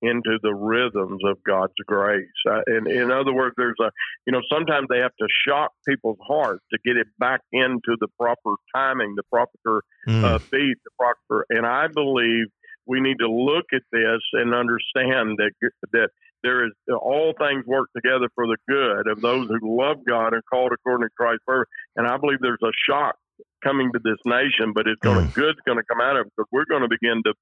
[0.00, 2.26] into the rhythms of God's grace.
[2.48, 3.90] Uh, and in other words, there's a,
[4.26, 8.08] you know, sometimes they have to shock people's hearts to get it back into the
[8.18, 10.24] proper timing, the proper mm.
[10.24, 11.44] uh, beat, the proper.
[11.50, 12.46] And I believe
[12.86, 15.50] we need to look at this and understand that
[15.92, 16.08] that
[16.42, 20.42] there is all things work together for the good of those who love God and
[20.50, 21.68] called according to Christ's purpose.
[21.96, 23.16] And I believe there's a shock
[23.62, 25.34] coming to this nation, but it's going to mm.
[25.34, 27.34] good's going to come out of it because we're going to begin to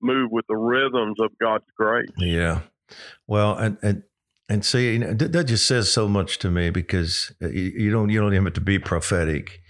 [0.00, 2.08] move with the rhythms of God's grace.
[2.18, 2.60] Yeah.
[3.26, 4.02] Well, and and
[4.48, 8.10] and see, you know, that just says so much to me because uh, you don't
[8.10, 9.60] you don't even have to be prophetic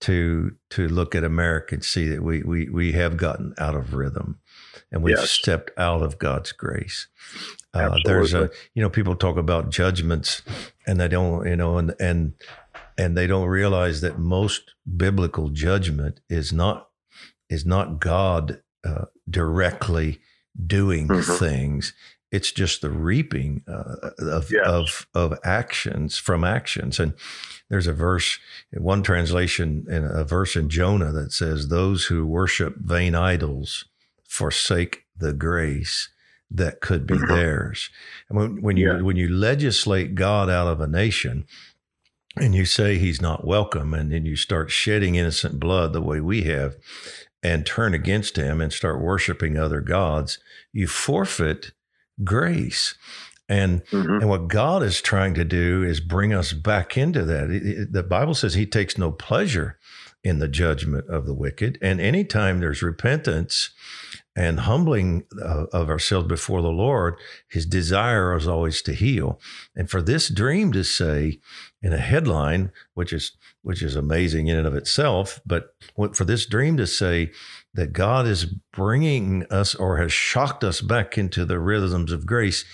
[0.00, 3.94] to to look at America and see that we we we have gotten out of
[3.94, 4.40] rhythm
[4.90, 5.30] and we've yes.
[5.30, 7.08] stepped out of God's grace.
[7.74, 10.42] Uh, there's a, you know, people talk about judgments
[10.86, 12.34] and they don't, you know, and, and,
[12.98, 16.88] and they don't realize that most biblical judgment is not,
[17.48, 20.20] is not God uh, directly
[20.66, 21.32] doing mm-hmm.
[21.38, 21.94] things.
[22.30, 24.66] It's just the reaping uh, of, yes.
[24.66, 27.00] of, of actions from actions.
[27.00, 27.14] And
[27.70, 28.38] there's a verse
[28.72, 33.86] one translation in a verse in Jonah that says, those who worship vain idols
[34.32, 36.08] forsake the grace
[36.50, 37.34] that could be mm-hmm.
[37.34, 37.90] theirs.
[38.30, 39.02] And when, when you yeah.
[39.02, 41.44] when you legislate God out of a nation
[42.36, 46.18] and you say he's not welcome, and then you start shedding innocent blood the way
[46.18, 46.76] we have,
[47.42, 50.38] and turn against him and start worshiping other gods,
[50.72, 51.72] you forfeit
[52.24, 52.94] grace.
[53.50, 54.14] And mm-hmm.
[54.14, 57.50] and what God is trying to do is bring us back into that.
[57.50, 59.78] It, it, the Bible says He takes no pleasure
[60.24, 63.70] in the judgment of the wicked, and anytime there's repentance
[64.34, 67.16] and humbling uh, of ourselves before the Lord,
[67.48, 69.38] his desire is always to heal.
[69.76, 71.40] And for this dream to say
[71.82, 73.32] in a headline, which is
[73.62, 75.76] which is amazing in and of itself, but
[76.14, 77.30] for this dream to say
[77.74, 82.64] that God is bringing us or has shocked us back into the rhythms of grace,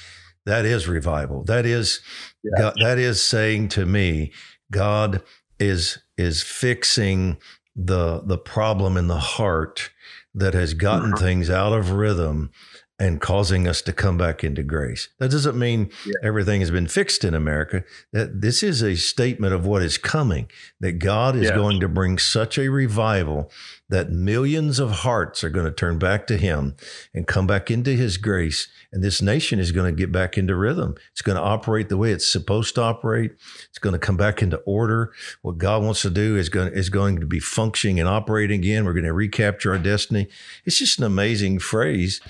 [0.46, 1.44] that is revival.
[1.44, 2.00] That is
[2.42, 2.62] yeah.
[2.62, 4.32] God, that is saying to me,
[4.70, 5.22] God
[5.58, 7.38] is is fixing
[7.74, 9.90] the the problem in the heart
[10.34, 11.24] that has gotten mm-hmm.
[11.24, 12.50] things out of rhythm
[12.98, 15.08] and causing us to come back into grace.
[15.18, 16.14] That doesn't mean yeah.
[16.24, 17.84] everything has been fixed in America.
[18.12, 20.50] That this is a statement of what is coming.
[20.80, 23.50] That God is going to bring such a revival
[23.88, 26.76] that millions of hearts are going to turn back to Him
[27.14, 30.54] and come back into His grace, and this nation is going to get back into
[30.54, 30.94] rhythm.
[31.12, 33.32] It's going to operate the way it's supposed to operate.
[33.70, 35.12] It's going to come back into order.
[35.42, 38.84] What God wants to do is going is going to be functioning and operating again.
[38.84, 40.28] We're going to recapture our destiny.
[40.64, 42.20] It's just an amazing phrase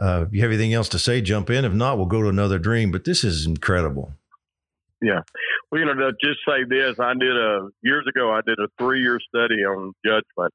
[0.00, 1.64] uh, if you have anything else to say, jump in.
[1.64, 2.90] If not, we'll go to another dream.
[2.90, 4.12] But this is incredible.
[5.02, 5.20] Yeah.
[5.70, 8.32] Well, you know, to just say this, I did a years ago.
[8.32, 10.54] I did a three-year study on judgment,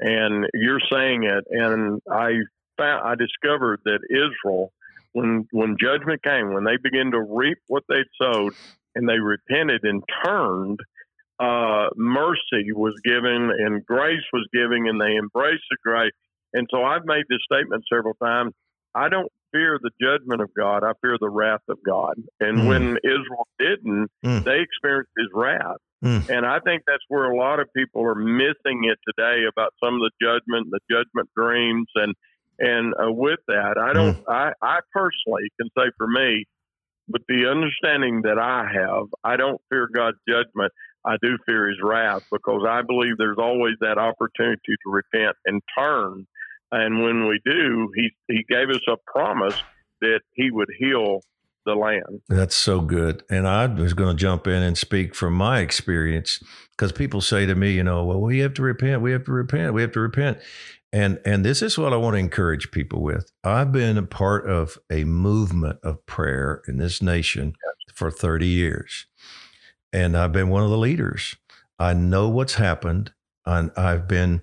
[0.00, 2.32] and you're saying it, and I
[2.78, 4.72] found I discovered that Israel,
[5.12, 8.54] when when judgment came, when they began to reap what they sowed,
[8.94, 10.80] and they repented and turned,
[11.38, 16.12] uh, mercy was given and grace was given, and they embraced the grace.
[16.54, 18.52] And so I've made this statement several times.
[18.94, 20.82] I don't fear the judgment of God.
[20.82, 22.14] I fear the wrath of God.
[22.40, 22.66] And mm.
[22.68, 24.44] when Israel didn't, mm.
[24.44, 25.76] they experienced his wrath.
[26.04, 26.28] Mm.
[26.30, 29.94] And I think that's where a lot of people are missing it today about some
[29.94, 32.14] of the judgment, the judgment dreams, and
[32.58, 34.16] and uh, with that, I don't.
[34.16, 34.28] Mm.
[34.28, 36.44] I I personally can say for me,
[37.08, 40.72] with the understanding that I have, I don't fear God's judgment.
[41.04, 45.62] I do fear His wrath because I believe there's always that opportunity to repent and
[45.78, 46.26] turn
[46.72, 49.54] and when we do, he he gave us a promise
[50.00, 51.20] that he would heal
[51.64, 52.20] the land.
[52.28, 53.22] That's so good.
[53.30, 57.46] And I was going to jump in and speak from my experience because people say
[57.46, 59.92] to me, you know, well, we have to repent, we have to repent, we have
[59.92, 60.38] to repent.
[60.92, 63.30] And and this is what I want to encourage people with.
[63.44, 67.54] I've been a part of a movement of prayer in this nation
[67.94, 69.06] for 30 years.
[69.92, 71.36] And I've been one of the leaders.
[71.78, 73.12] I know what's happened.
[73.44, 74.42] I, I've been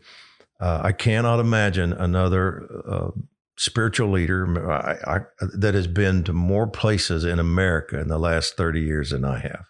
[0.60, 3.12] uh, I cannot imagine another uh,
[3.58, 5.20] spiritual leader I, I,
[5.54, 9.40] that has been to more places in America in the last 30 years than I
[9.40, 9.66] have.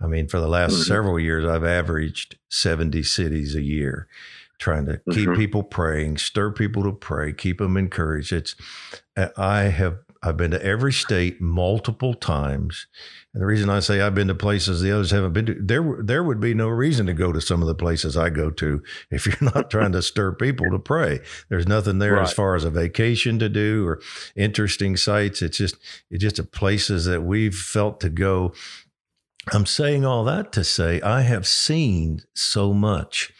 [0.00, 0.82] I mean, for the last mm-hmm.
[0.82, 4.06] several years, I've averaged 70 cities a year,
[4.58, 5.12] trying to mm-hmm.
[5.12, 8.32] keep people praying, stir people to pray, keep them encouraged.
[8.32, 8.54] It's,
[9.36, 12.86] I have I've been to every state multiple times.
[13.38, 15.98] And the reason I say I've been to places the others haven't been to, there
[16.02, 18.82] there would be no reason to go to some of the places I go to
[19.12, 21.20] if you're not trying to stir people to pray.
[21.48, 22.22] There's nothing there right.
[22.22, 24.00] as far as a vacation to do or
[24.34, 25.40] interesting sites.
[25.40, 25.76] It's just
[26.10, 28.54] it's just a places that we've felt to go.
[29.52, 33.32] I'm saying all that to say I have seen so much.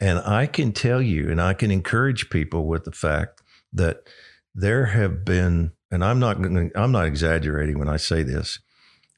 [0.00, 4.08] And I can tell you, and I can encourage people with the fact that
[4.56, 6.38] there have been and I'm not
[6.74, 8.58] I'm not exaggerating when I say this.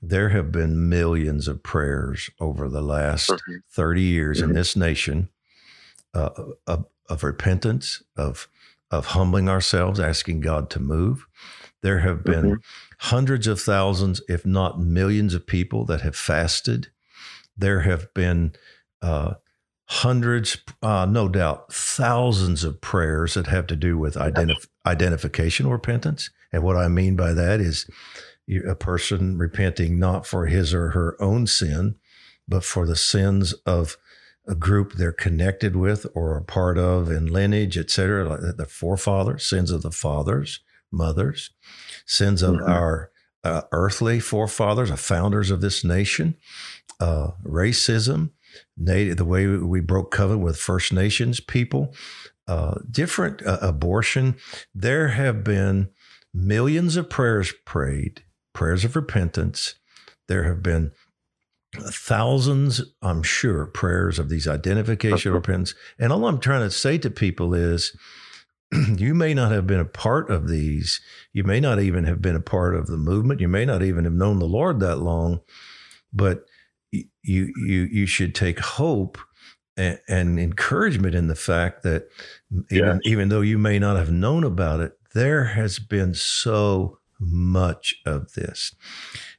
[0.01, 3.57] There have been millions of prayers over the last mm-hmm.
[3.71, 4.51] 30 years mm-hmm.
[4.51, 5.29] in this nation
[6.15, 6.31] uh,
[6.67, 8.49] of, of repentance, of
[8.91, 11.27] of humbling ourselves, asking God to move.
[11.83, 12.61] There have been mm-hmm.
[12.99, 16.89] hundreds of thousands, if not millions, of people that have fasted.
[17.57, 18.55] There have been
[19.03, 19.35] uh,
[19.87, 26.31] hundreds, uh, no doubt, thousands of prayers that have to do with identif- identification repentance.
[26.53, 27.89] And what I mean by that is
[28.67, 31.97] a person repenting not for his or her own sin,
[32.47, 33.97] but for the sins of
[34.47, 39.45] a group they're connected with or a part of in lineage, etc., like the forefathers,
[39.45, 41.51] sins of the fathers, mothers,
[42.07, 42.71] sins of mm-hmm.
[42.71, 43.11] our
[43.45, 46.35] uh, earthly forefathers, the founders of this nation,
[47.01, 48.31] uh, racism,
[48.77, 51.95] native, the way we broke covenant with First Nations people,
[52.47, 54.37] uh, different uh, abortion.
[54.75, 55.91] There have been
[56.33, 58.23] millions of prayers prayed,
[58.59, 59.77] prayers of repentance.
[60.27, 60.91] There have been
[61.77, 65.77] thousands, I'm sure, prayers of these identification repentance.
[65.97, 67.97] And all I'm trying to say to people is,
[68.97, 71.01] you may not have been a part of these.
[71.33, 73.41] You may not even have been a part of the movement.
[73.41, 75.39] You may not even have known the Lord that long,
[76.13, 76.45] but
[76.91, 79.19] you you you should take hope
[79.77, 82.09] and, and encouragement in the fact that
[82.73, 82.99] even yes.
[83.05, 88.33] even though you may not have known about it, there has been so much of
[88.35, 88.75] this.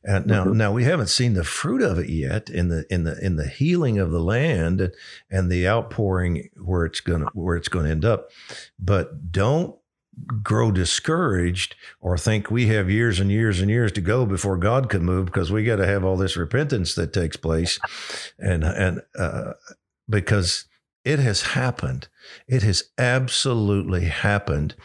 [0.04, 0.58] And now, mm-hmm.
[0.58, 3.48] now we haven't seen the fruit of it yet in the in the in the
[3.48, 4.92] healing of the land
[5.30, 8.30] and the outpouring where it's gonna where it's gonna end up.
[8.80, 9.76] But don't
[10.44, 14.90] grow discouraged or think we have years and years and years to go before God
[14.90, 17.80] can move because we got to have all this repentance that takes place,
[18.38, 19.54] and and uh,
[20.10, 20.66] because
[21.04, 22.08] it has happened.
[22.48, 24.76] It has absolutely happened.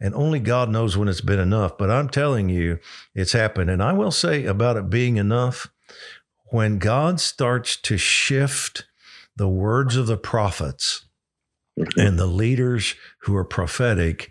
[0.00, 1.78] And only God knows when it's been enough.
[1.78, 2.78] But I'm telling you,
[3.14, 3.70] it's happened.
[3.70, 5.68] And I will say about it being enough,
[6.50, 8.84] when God starts to shift
[9.36, 11.06] the words of the prophets
[11.78, 11.98] mm-hmm.
[11.98, 14.30] and the leaders who are prophetic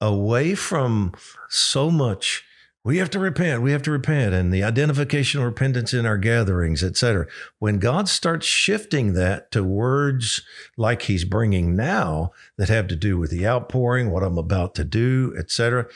[0.00, 1.12] away from
[1.48, 2.44] so much
[2.86, 3.62] we have to repent.
[3.62, 4.32] We have to repent.
[4.32, 7.26] And the identification of repentance in our gatherings etc
[7.58, 10.42] when god starts shifting that to words
[10.76, 14.84] like he's bringing now that have to do with the outpouring what i'm about to
[14.84, 15.86] do etc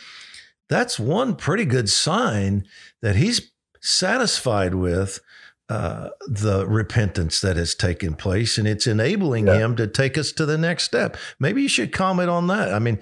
[0.69, 2.65] that's one pretty good sign
[3.03, 5.21] that he's satisfied with
[5.69, 8.59] uh, the repentance that has taken place.
[8.59, 9.59] And it's enabling yeah.
[9.59, 11.17] him to take us to the next step.
[11.39, 12.75] Maybe you should comment on that.
[12.75, 12.99] I mean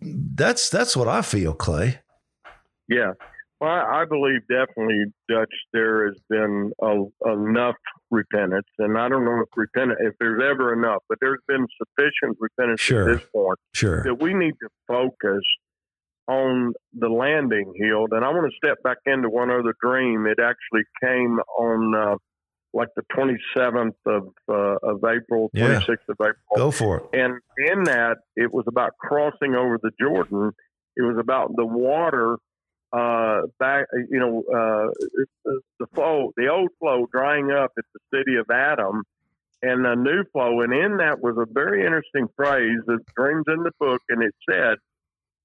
[0.00, 2.00] that's that's what i feel clay
[2.88, 3.12] yeah.
[3.60, 5.52] Well, I believe definitely, Dutch.
[5.72, 7.74] There has been a, enough
[8.10, 12.38] repentance, and I don't know if repentance, if there's ever enough, but there's been sufficient
[12.38, 13.10] repentance sure.
[13.10, 14.04] at this point sure.
[14.04, 15.42] that we need to focus
[16.28, 18.06] on the landing hill.
[18.12, 20.26] And I want to step back into one other dream.
[20.26, 22.16] It actually came on uh,
[22.72, 25.94] like the 27th of uh, of April, 26th Yeah.
[26.10, 26.34] of April.
[26.54, 27.04] Go for it.
[27.12, 30.52] And in that, it was about crossing over the Jordan.
[30.96, 32.36] It was about the water
[32.92, 34.90] uh, back, you know, uh,
[35.44, 39.02] the, the flow, the old flow drying up at the city of Adam,
[39.62, 40.60] and the new flow.
[40.62, 44.34] And in that was a very interesting phrase that dreams in the book, and it
[44.50, 44.76] said,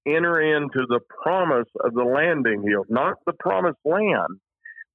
[0.08, 4.40] "Enter into the promise of the landing hill, not the promised land,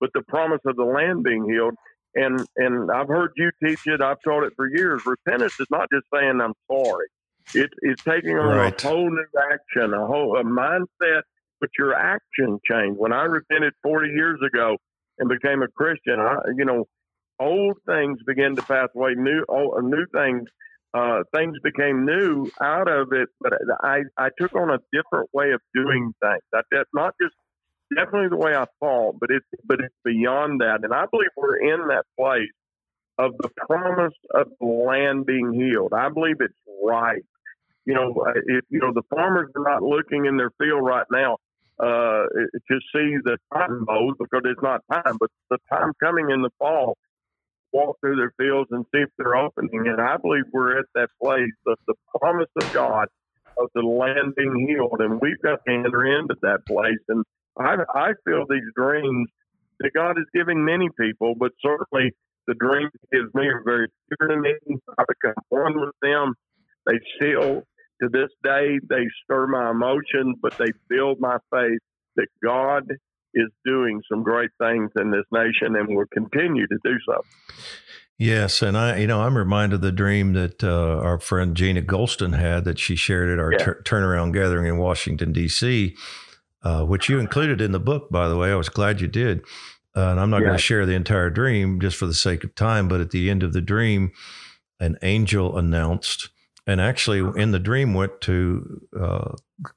[0.01, 1.71] but the promise of the landing hill."
[2.15, 4.01] And and I've heard you teach it.
[4.01, 5.03] I've taught it for years.
[5.05, 7.07] Repentance is not just saying I'm sorry.
[7.55, 8.85] It, it's taking on Right.
[8.85, 11.23] a whole new action, a whole a mindset,
[11.61, 12.99] but your action changed.
[12.99, 14.77] When I repented 40 years ago
[15.19, 16.87] and became a Christian, I, you know,
[17.41, 19.15] old things began to pass away.
[19.17, 20.49] New oh, new things,
[20.95, 23.29] uh, things became new out of it.
[23.41, 26.43] But I I took on a different way of doing things.
[26.53, 27.35] That, that's not just
[27.95, 30.81] definitely the way I thought, but it's but it's beyond that.
[30.83, 32.51] And I believe we're in that place
[33.19, 35.93] of the promise of the land being healed.
[35.93, 36.55] I believe it's
[36.85, 37.23] right.
[37.85, 41.07] You know, uh, if you know the farmers are not looking in their field right
[41.11, 41.39] now
[41.81, 42.25] uh,
[42.69, 46.51] to see the cotton bows because it's not time, but the time coming in the
[46.59, 46.97] fall,
[47.73, 49.87] walk through their fields and see if they're opening.
[49.87, 53.07] And I believe we're at that place of the promise of God
[53.59, 57.03] of the land being healed, and we've got to enter into that place.
[57.09, 57.25] And
[57.59, 59.29] I, I feel these dreams
[59.81, 62.13] that God is giving many people, but certainly
[62.47, 64.55] the dreams He gives me are very dear to me.
[64.97, 66.35] I become one with them.
[66.87, 67.65] They still,
[68.03, 71.81] to this day, they stir my emotions, but they build my faith
[72.17, 72.85] that God
[73.35, 77.21] is doing some great things in this nation and will continue to do so.
[78.19, 81.83] Yes, and I, you know, I'm reminded of the dream that uh, our friend Gina
[81.83, 83.59] Golston had that she shared at our Yeah.
[83.59, 85.95] tur- turnaround gathering in Washington D.C.,
[86.63, 88.11] uh, which you included in the book.
[88.11, 89.43] By the way, I was glad you did.
[89.97, 92.55] Uh, and I'm not going to share the entire dream just for the sake of
[92.57, 92.89] time.
[92.89, 94.11] But at the end of the dream,
[94.81, 96.29] an angel announced,
[96.69, 99.33] and actually in the dream went to uh,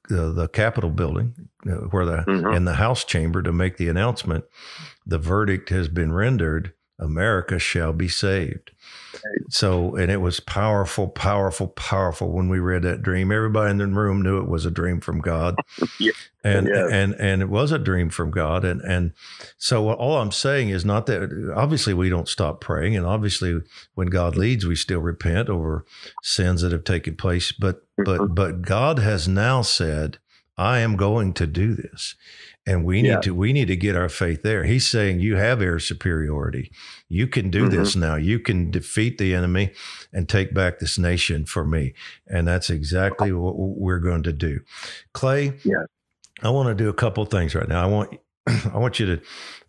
[0.08, 1.34] the, the Capitol building,
[1.66, 2.54] uh, where the Mhm.
[2.56, 4.44] in the House chamber to make the announcement.
[5.06, 6.72] The verdict has been rendered.
[7.00, 8.70] America shall be saved.
[9.50, 13.30] So, and it was powerful, powerful, powerful when we read that dream.
[13.30, 15.56] Everybody in the room knew it was a dream from God.
[15.98, 16.12] Yeah.
[16.44, 16.90] And, Yes.
[16.90, 18.64] and, and it was a dream from God.
[18.64, 19.12] And, and
[19.58, 22.96] so all I'm saying is not that obviously we don't stop praying.
[22.96, 23.60] And obviously
[23.94, 25.84] when God leads, we still repent over
[26.22, 27.52] sins that have taken place.
[27.52, 28.34] But, but, mm-hmm.
[28.34, 30.18] but God has now said,
[30.58, 32.14] I am going to do this.
[32.66, 33.20] And we need Yeah.
[33.22, 34.64] to we need to get our faith there.
[34.64, 36.70] He's saying you have air superiority.
[37.12, 37.76] You can do Mm-hmm.
[37.76, 38.16] this now.
[38.16, 39.72] You can defeat the enemy
[40.12, 41.92] and take back this nation for me.
[42.26, 44.60] And that's exactly what we're going to do.
[45.12, 45.86] Clay, Yes.
[46.42, 47.82] I want to do a couple things right now.
[47.82, 49.22] I want I want you to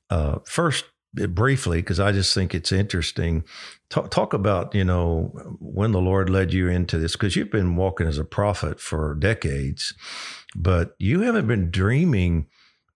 [0.10, 3.44] uh, first briefly because I just think it's interesting.
[3.90, 7.76] Talk, talk about you know when the Lord led you into this because you've been
[7.76, 9.94] walking as a prophet for decades,
[10.56, 12.48] but you haven't been dreaming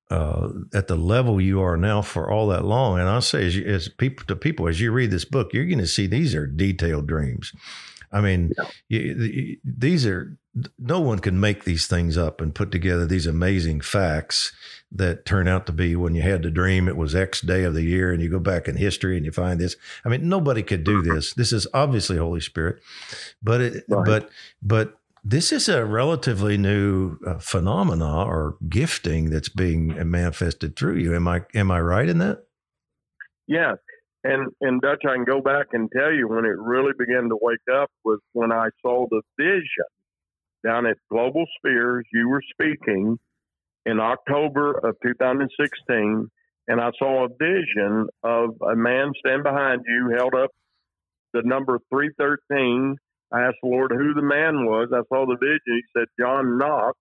[0.09, 2.99] uh, at the level you are now for all that long.
[2.99, 5.65] And I'll say, as, you, as people to people, as you read this book, you're
[5.65, 7.51] going to see these are detailed dreams.
[8.11, 8.51] I mean,
[8.87, 10.37] you, you- these are
[10.79, 14.51] no one can make these things up and put together these amazing facts
[14.91, 17.75] that turn out to be when you had the dream, it was X day of
[17.75, 19.75] the year, and you go back in history and you find this.
[20.03, 21.33] I mean, nobody could do this.
[21.35, 22.81] This is obviously Holy Spirit,
[23.43, 24.05] but it, Right.
[24.05, 24.29] but
[24.63, 24.97] but
[25.29, 31.13] this is a relatively new uh, phenomena or gifting that's being manifested through you.
[31.13, 32.45] Am I am I right in that?
[33.45, 33.73] Yeah.
[34.23, 37.37] And and Dutch, I can go back and tell you when it really began to
[37.41, 39.91] wake up was when I saw the vision
[40.65, 42.05] down at Global Spheres.
[42.13, 43.19] You were speaking
[43.85, 46.29] in October of 2016,
[46.69, 50.51] and I saw a vision of a man stand behind you, held up
[51.33, 52.95] the number 313.
[53.31, 54.89] I asked the Lord who the man was.
[54.93, 55.59] I saw the vision.
[55.65, 56.97] He said John Knox.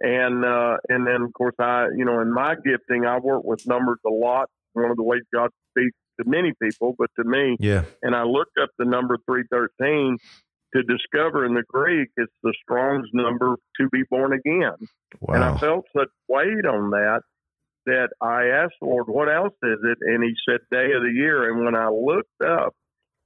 [0.00, 3.64] And uh, and then of course I you know in my gifting I work with
[3.66, 4.48] numbers a lot.
[4.72, 7.84] One of the ways God speaks to many people, but to me, Yeah.
[8.02, 10.18] and I looked up the number 313
[10.74, 14.74] to discover in the Greek it's the Strong's number to be born again.
[15.28, 17.20] And I felt such weight on that
[17.86, 19.98] that I asked the Lord, what else is it?
[20.00, 21.50] And he said, day of the year.
[21.52, 22.74] And when I looked up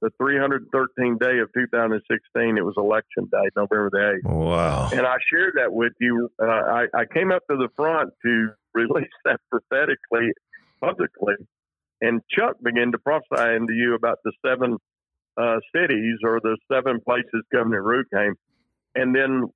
[0.01, 4.33] the 313th day of 2016, it was election day, November the 8th.
[4.33, 4.89] Wow.
[4.91, 6.29] And I shared that with you.
[6.41, 10.31] Uh, I, I came up to the front to release that prophetically,
[10.79, 11.35] publicly,
[12.01, 14.77] and Chuck began to prophesy into you about the seven
[15.37, 18.35] uh, cities or the seven places Governor Root came.
[18.95, 19.49] And then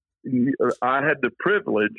[0.82, 1.92] I had the privilege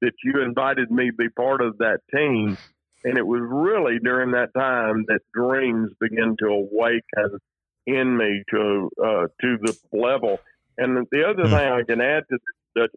[0.00, 2.58] that you invited me to be part of that team.
[3.04, 7.38] And it was really during that time that dreams began to awaken
[7.86, 10.38] in me to uh, to the level.
[10.78, 11.50] And the other mm.
[11.50, 12.38] thing I can add to
[12.76, 12.88] that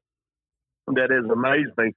[0.88, 1.94] that has amazed me,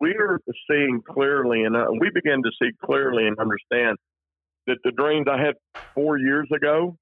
[0.00, 3.98] we are seeing clearly, and uh, we begin to see clearly and understand
[4.66, 5.54] that the dreams I had
[5.94, 6.96] four years ago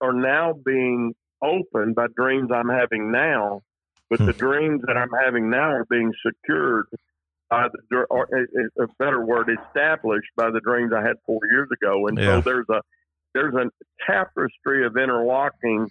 [0.00, 3.62] are now being opened by dreams I'm having now.
[4.08, 4.38] But the hmm.
[4.38, 6.86] dreams that I'm having now are being secured
[7.48, 8.28] by the, or
[8.80, 12.08] a better word, established by the dreams I had four years ago.
[12.08, 12.36] And yeah.
[12.36, 12.80] so there's a
[13.34, 13.70] there's a
[14.06, 15.90] tapestry of interlocking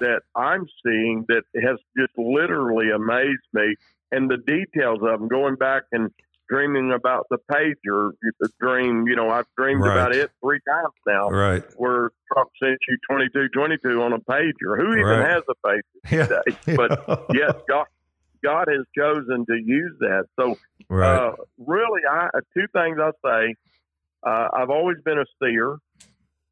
[0.00, 3.74] that I'm seeing that has just literally amazed me.
[4.12, 6.10] And the details of them, going back and
[6.50, 8.10] dreaming about the pager
[8.60, 9.06] dream.
[9.06, 9.92] You know, I've dreamed right.
[9.92, 11.30] about it three times now.
[11.30, 11.62] Right.
[11.76, 14.76] Where Trump sent you 2222 on a pager.
[14.76, 15.30] Who even right.
[15.30, 15.80] has a pager
[16.10, 16.26] yeah.
[16.26, 16.76] today?
[16.76, 17.86] But yes, God,
[18.44, 20.24] God has chosen to use that.
[20.38, 21.28] So, right.
[21.28, 23.54] uh, really, I two things I say.
[24.22, 25.78] Uh, I've always been a seer.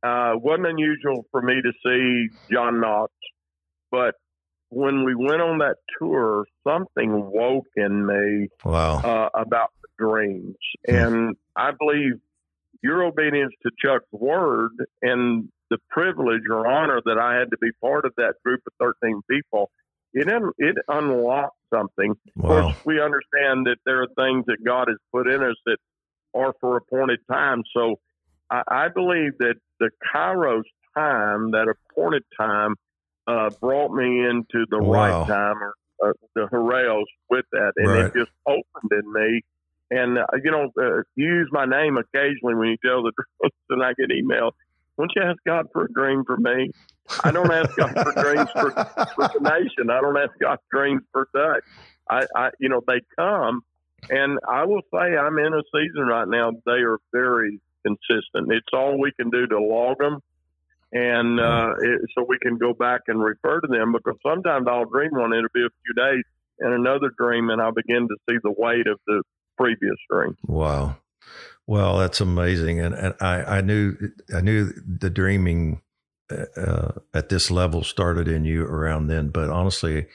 [0.03, 3.13] Uh, wasn't unusual for me to see John Knox,
[3.91, 4.15] but
[4.71, 9.01] when we went on that tour, something woke in me wow.
[9.01, 10.57] uh, about dreams.
[10.87, 10.95] Hmm.
[10.95, 12.21] And I believe
[12.83, 14.73] your obedience to Chuck's word
[15.03, 18.95] and the privilege or honor that I had to be part of that group of
[19.03, 19.71] 13 people,
[20.13, 20.29] it,
[20.59, 22.15] it unlocked something.
[22.37, 22.51] Wow.
[22.51, 25.79] Of course, we understand that there are things that God has put in us that
[26.35, 27.63] are for appointed time.
[27.75, 27.97] So
[28.51, 32.75] I, I believe that the Kairos time, that appointed time,
[33.27, 35.21] uh, brought me into the wow.
[35.21, 35.75] right time or
[36.11, 38.05] uh, the Horeos with that, and right.
[38.07, 39.43] it just opened in me
[39.91, 43.83] and, uh, you know, uh, use my name occasionally when you tell the dreams and
[43.83, 44.53] I get emails.
[44.97, 46.71] Won't you ask God for a dream for me?
[47.25, 48.71] I don't ask God for dreams for,
[49.15, 49.91] for the nation.
[49.91, 51.65] I don't ask God for dreams for Dutch.
[52.11, 53.63] I, I, you know, they come.
[54.11, 56.53] And I will say I'm in a season right now.
[56.67, 58.53] They are very consistent.
[58.53, 60.21] It's all we can do to log them.
[60.91, 64.87] And uh, it, so we can go back and refer to them because sometimes I'll
[64.87, 66.25] dream one, it'll be a few days,
[66.61, 69.23] and another dream, and I begin to see the weight of the
[69.59, 70.35] previous dream.
[70.47, 70.97] Wow.
[71.67, 73.97] Well, that's amazing, and, and I, I knew
[74.35, 75.83] I knew the dreaming
[76.31, 80.07] uh, at this level started in you around then, but honestly,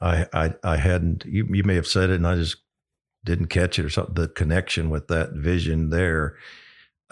[0.00, 1.24] I I, I hadn't.
[1.24, 2.58] You, you may have said it, and I just
[3.24, 4.14] didn't catch it or something.
[4.14, 6.36] The connection with that vision there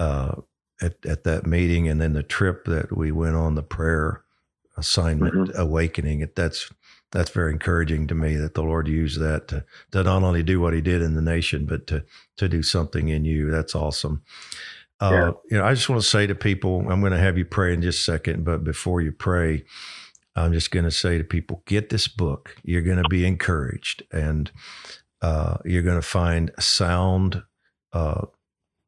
[0.02, 0.34] uh,
[0.80, 4.22] at at that meeting, and then the trip that we went on, the prayer
[4.76, 5.60] assignment, mm-hmm.
[5.60, 6.20] awakening.
[6.20, 6.70] It that's
[7.12, 10.60] that's very encouraging to me that the Lord used that to, to not only do
[10.60, 12.04] what He did in the nation, but to
[12.36, 13.50] to do something in you.
[13.50, 14.22] That's awesome.
[15.00, 15.30] Uh, yeah.
[15.50, 17.74] You know, I just want to say to people, I'm going to have you pray
[17.74, 19.64] in just a second, but before you pray,
[20.36, 22.56] I'm just going to say to people, get this book.
[22.62, 24.50] You're going to be encouraged, and
[25.20, 27.42] uh, you're going to find sound
[27.92, 28.26] uh,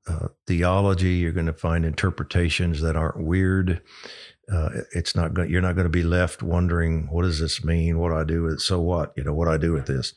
[0.06, 1.14] uh, theology.
[1.14, 3.82] You're going to find interpretations that aren't weird
[4.52, 5.50] uh, it's not going.
[5.50, 7.98] You're not going to be left wondering what does this mean?
[7.98, 8.60] What do I do with it?
[8.60, 9.12] So what?
[9.16, 10.12] You know what do I do with this?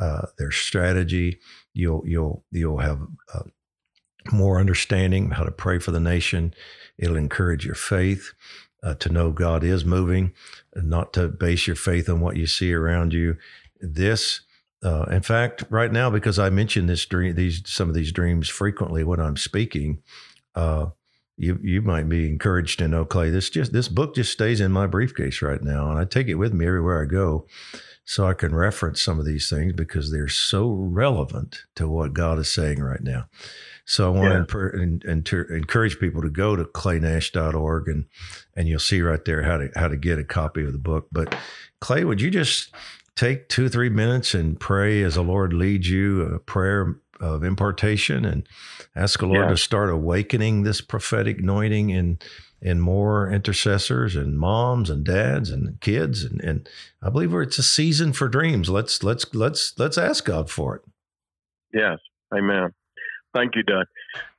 [0.00, 1.38] Uh, there's strategy.
[1.74, 3.00] You'll you'll you'll have
[3.32, 3.44] uh,
[4.32, 6.54] more understanding how to pray for the nation.
[6.98, 8.32] It'll encourage your faith
[8.82, 10.32] uh, to know God is moving,
[10.74, 13.36] not to base your faith on what you see around you.
[13.80, 14.40] This.
[14.82, 18.48] Uh, in fact, right now, because I mention this dream, these some of these dreams
[18.48, 20.02] frequently when I'm speaking,
[20.54, 20.86] uh,
[21.36, 23.30] you you might be encouraged to know, Clay.
[23.30, 26.34] This just this book just stays in my briefcase right now, and I take it
[26.34, 27.46] with me everywhere I go,
[28.04, 32.38] so I can reference some of these things because they're so relevant to what God
[32.38, 33.26] is saying right now.
[33.84, 34.44] So I want yeah.
[34.44, 38.04] to, and, and to encourage people to go to claynash.org and
[38.54, 41.08] and you'll see right there how to how to get a copy of the book.
[41.10, 41.34] But
[41.80, 42.74] Clay, would you just
[43.18, 48.24] take two three minutes and pray as the Lord leads you a prayer of impartation
[48.24, 48.48] and
[48.94, 49.48] ask the Lord yeah.
[49.48, 52.20] to start awakening this prophetic anointing in
[52.62, 56.68] in more intercessors and moms and dads and kids and, and
[57.02, 58.70] I believe it's a season for dreams.
[58.70, 60.82] Let's let's let's let's ask God for it.
[61.74, 61.98] Yes.
[62.32, 62.70] Amen.
[63.34, 63.86] Thank you, Doug.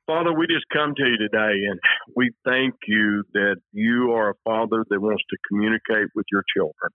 [0.08, 1.80] Father, we just come to you today and
[2.16, 6.92] we thank you that you are a father that wants to communicate with your children.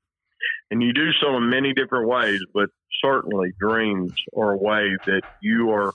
[0.70, 2.68] And you do so in many different ways, but
[3.02, 5.92] certainly dreams are a way that you are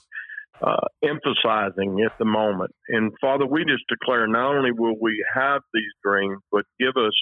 [0.62, 2.70] uh, emphasizing at the moment.
[2.88, 7.12] And Father, we just declare not only will we have these dreams, but give us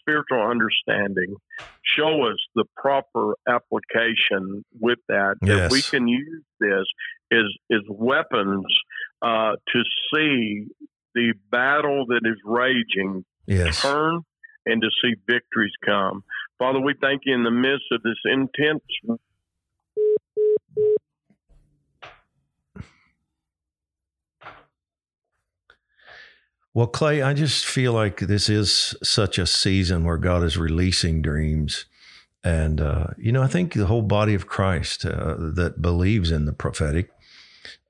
[0.00, 1.36] spiritual understanding.
[1.82, 5.58] Show us the proper application with that, yes.
[5.58, 6.86] that we can use this
[7.30, 8.64] is is weapons
[9.22, 9.82] uh, to
[10.12, 10.66] see
[11.14, 13.82] the battle that is raging yes.
[13.82, 14.22] turn
[14.66, 16.22] and to see victories come.
[16.58, 18.82] Father, we thank you in the midst of this intense.
[26.72, 31.20] Well, Clay, I just feel like this is such a season where God is releasing
[31.20, 31.86] dreams.
[32.44, 36.44] And, uh, you know, I think the whole body of Christ uh, that believes in
[36.44, 37.10] the prophetic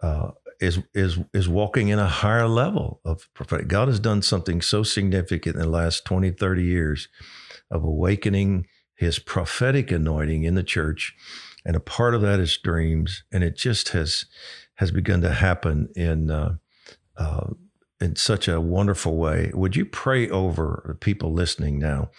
[0.00, 0.30] uh,
[0.60, 3.68] is is is walking in a higher level of prophetic.
[3.68, 7.08] God has done something so significant in the last 20, 30 years
[7.70, 11.14] of awakening his prophetic anointing in the church.
[11.64, 13.24] And a part of that is dreams.
[13.32, 14.26] And it just has
[14.76, 16.56] has begun to happen in uh,
[17.16, 17.48] uh,
[18.00, 19.50] in such a wonderful way.
[19.54, 22.10] Would you pray over the people listening now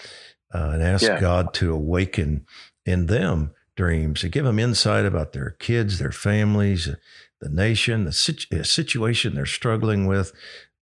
[0.53, 1.19] uh, and ask yeah.
[1.19, 2.45] God to awaken
[2.85, 6.89] in them dreams and give them insight about their kids, their families,
[7.41, 10.31] the nation, the situ- situation they're struggling with.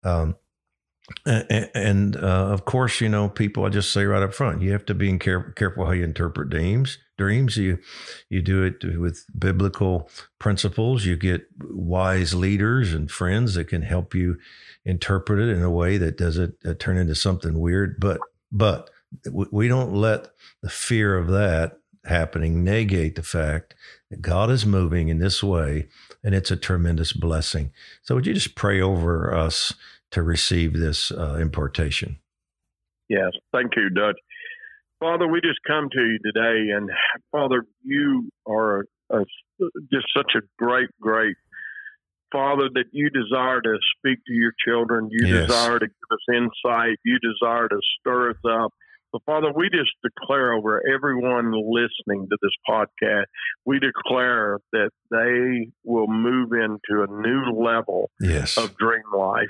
[0.03, 0.35] Um,
[1.25, 3.65] and, and uh, of course, you know, people.
[3.65, 6.49] I just say right up front, you have to be care- careful how you interpret
[6.49, 6.99] dreams.
[7.17, 7.79] Dreams, you
[8.29, 11.05] you do it with biblical principles.
[11.05, 14.37] You get wise leaders and friends that can help you
[14.85, 17.99] interpret it in a way that doesn't uh, turn into something weird.
[17.99, 18.19] But
[18.51, 18.89] but
[19.31, 20.29] we don't let
[20.61, 23.75] the fear of that happening negate the fact
[24.09, 25.87] that God is moving in this way,
[26.23, 27.71] and it's a tremendous blessing.
[28.01, 29.73] So, would you just pray over us
[30.11, 32.19] to receive this uh, impartation?
[33.07, 34.17] Yes, thank you, Dutch.
[34.99, 36.89] Father, we just come to you today, and
[37.31, 39.19] Father, you are a,
[39.91, 41.35] just such a great, great
[42.31, 45.09] Father that you desire to speak to your children.
[45.11, 45.47] You yes.
[45.47, 46.97] desire to give us insight.
[47.03, 48.73] You desire to stir us up.
[49.11, 53.25] So, Father, we just declare over everyone listening to this podcast,
[53.65, 58.57] we declare that they will move into a new level yes.
[58.57, 59.47] of dream life.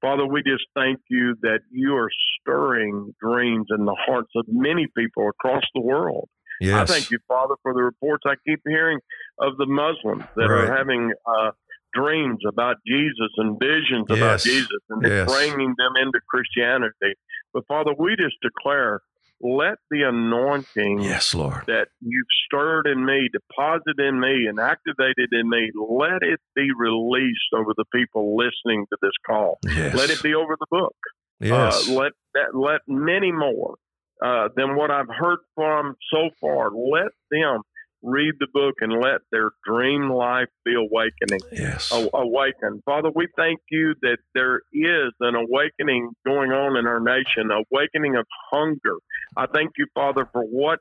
[0.00, 4.86] Father, we just thank you that you are stirring dreams in the hearts of many
[4.96, 6.28] people across the world.
[6.60, 6.90] Yes.
[6.90, 9.00] I thank you, Father, for the reports I keep hearing
[9.40, 10.68] of the Muslims that right.
[10.68, 11.50] are having uh,
[11.92, 14.18] dreams about Jesus and visions yes.
[14.18, 15.28] about Jesus and yes.
[15.28, 17.14] bringing them into Christianity.
[17.52, 19.00] But Father, we just declare,
[19.42, 21.64] let the anointing yes, Lord.
[21.66, 26.68] that you've stirred in me, deposited in me, and activated in me, let it be
[26.76, 29.58] released over the people listening to this call.
[29.64, 29.94] Yes.
[29.94, 30.96] Let it be over the book.
[31.40, 31.88] Yes.
[31.88, 33.76] Uh, let that, let many more
[34.22, 36.70] uh, than what I've heard from so far.
[36.70, 37.62] Let them
[38.02, 41.40] read the book and let their dream life be awakening.
[41.52, 41.90] Yes.
[41.92, 47.50] awaken, Father, we thank you that there is an awakening going on in our nation,
[47.50, 48.96] awakening of hunger.
[49.36, 50.80] I thank you, Father, for what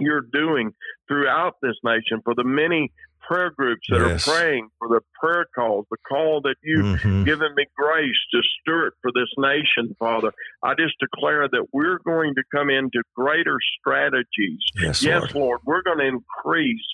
[0.00, 0.72] you're doing
[1.08, 2.92] throughout this nation, for the many
[3.28, 4.26] prayer groups that yes.
[4.26, 7.24] are praying for the prayer calls, the call that you've mm-hmm.
[7.24, 10.32] given me grace to steward for this nation, Father.
[10.62, 14.60] I just declare that we're going to come into greater strategies.
[14.80, 15.34] Yes, yes Lord.
[15.34, 16.84] Lord, we're going to increase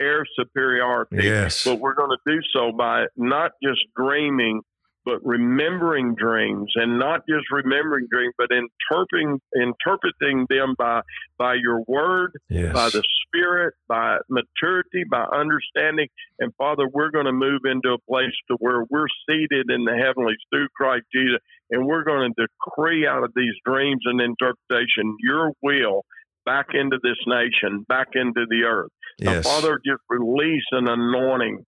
[0.00, 1.24] air superiority.
[1.24, 1.64] Yes.
[1.64, 4.62] But we're going to do so by not just dreaming
[5.04, 11.00] but remembering dreams and not just remembering dreams, but interpreting interpreting them by
[11.38, 12.72] by your word, yes.
[12.74, 16.08] by the spirit, by maturity, by understanding.
[16.38, 19.96] And Father, we're going to move into a place to where we're seated in the
[19.96, 25.16] heavenlies through Christ Jesus, and we're going to decree out of these dreams and interpretation
[25.20, 26.04] your will
[26.44, 28.90] back into this nation, back into the earth.
[29.18, 29.44] Yes.
[29.44, 31.64] Now, Father, just release an anointing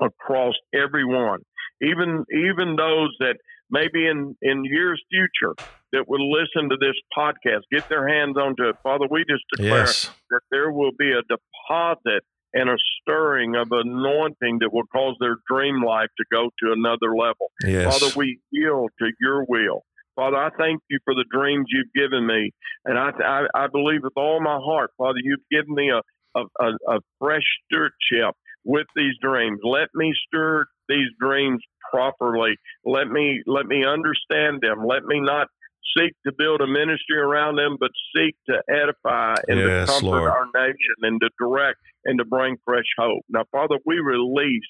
[0.00, 1.40] across everyone
[1.82, 3.36] even even those that
[3.70, 5.54] maybe in in years future
[5.92, 8.76] that will listen to this podcast, get their hands onto it.
[8.82, 10.10] Father, we just declare yes.
[10.30, 15.36] that there will be a deposit and a stirring of anointing that will cause their
[15.50, 17.50] dream life to go to another level.
[17.64, 17.98] Yes.
[17.98, 19.82] Father, we yield to your will.
[20.14, 22.50] Father, I thank you for the dreams you've given me.
[22.86, 26.00] And I, I, I believe with all my heart, Father, you've given me a,
[26.38, 29.60] a, a, a fresh stewardship with these dreams.
[29.62, 31.60] Let me steward these dreams
[31.90, 32.56] properly.
[32.84, 34.86] Let me let me understand them.
[34.86, 35.48] Let me not
[35.96, 40.06] seek to build a ministry around them, but seek to edify and yes, to comfort
[40.06, 40.30] Lord.
[40.30, 43.22] our nation and to direct and to bring fresh hope.
[43.28, 44.62] Now, Father, we release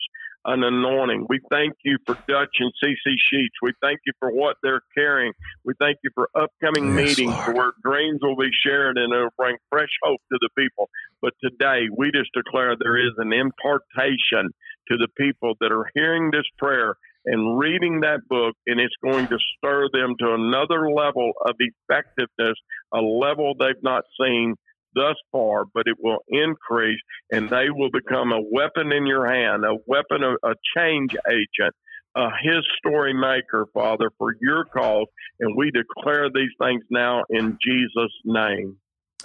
[0.47, 1.27] an anointing.
[1.29, 3.57] We thank you for Dutch and Ceci Sheets.
[3.61, 5.33] We thank you for what they're carrying.
[5.65, 7.57] We thank you for upcoming yes, meetings Lord.
[7.57, 10.89] where dreams will be shared and it'll bring fresh hope to the people.
[11.21, 14.51] But today, we just declare there is an impartation
[14.89, 19.27] to the people that are hearing this prayer and reading that book, and it's going
[19.27, 22.57] to stir them to another level of effectiveness,
[22.95, 24.55] a level they've not seen
[24.95, 29.65] thus far, but it will increase and they will become a weapon in your hand,
[29.65, 31.75] a weapon, a change agent,
[32.17, 35.07] a his story maker, Father, for your cause.
[35.41, 38.79] And we declare these things now in Jesus' name.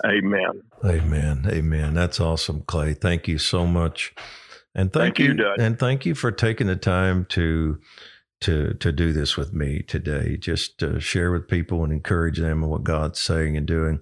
[0.06, 0.64] Amen.
[0.84, 1.46] Amen.
[1.48, 1.94] Amen.
[1.94, 2.94] That's awesome, Clay.
[2.94, 4.14] Thank you so much.
[4.74, 7.80] And thank, thank you, you and thank you for taking the time to
[8.42, 10.38] to to do this with me today.
[10.38, 14.00] Just to share with people and encourage them and what God's saying and doing,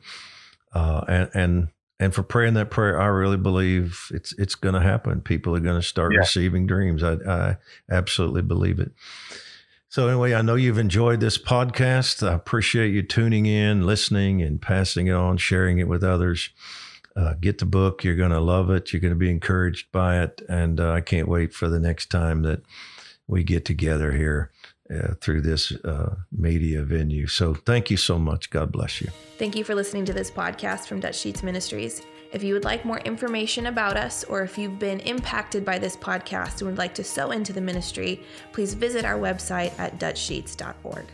[0.73, 1.67] uh, and and
[1.99, 2.99] and for praying that prayer.
[2.99, 5.21] I really believe it's it's going to happen.
[5.21, 6.19] People are going to start yeah.
[6.19, 7.03] receiving dreams.
[7.03, 7.57] I, I
[7.89, 8.91] absolutely believe it.
[9.89, 12.27] So anyway, I know you've enjoyed this podcast.
[12.27, 16.51] I appreciate you tuning in, listening, and passing it on, sharing it with others.
[17.19, 18.03] Uh, get the book.
[18.03, 18.93] You're going to love it.
[18.93, 20.41] You're going to be encouraged by it.
[20.47, 22.61] And uh, I can't wait for the next time that
[23.27, 24.51] we get together here
[24.89, 27.27] uh, through this uh, media venue.
[27.27, 28.49] So thank you so much.
[28.49, 29.09] God bless you.
[29.37, 32.01] Thank you for listening to this podcast from Dutch Sheets Ministries.
[32.31, 35.97] If you would like more information about us, or if you've been impacted by this
[35.97, 41.05] podcast and would like to sow into the ministry, please visit our website at dutchsheets.org.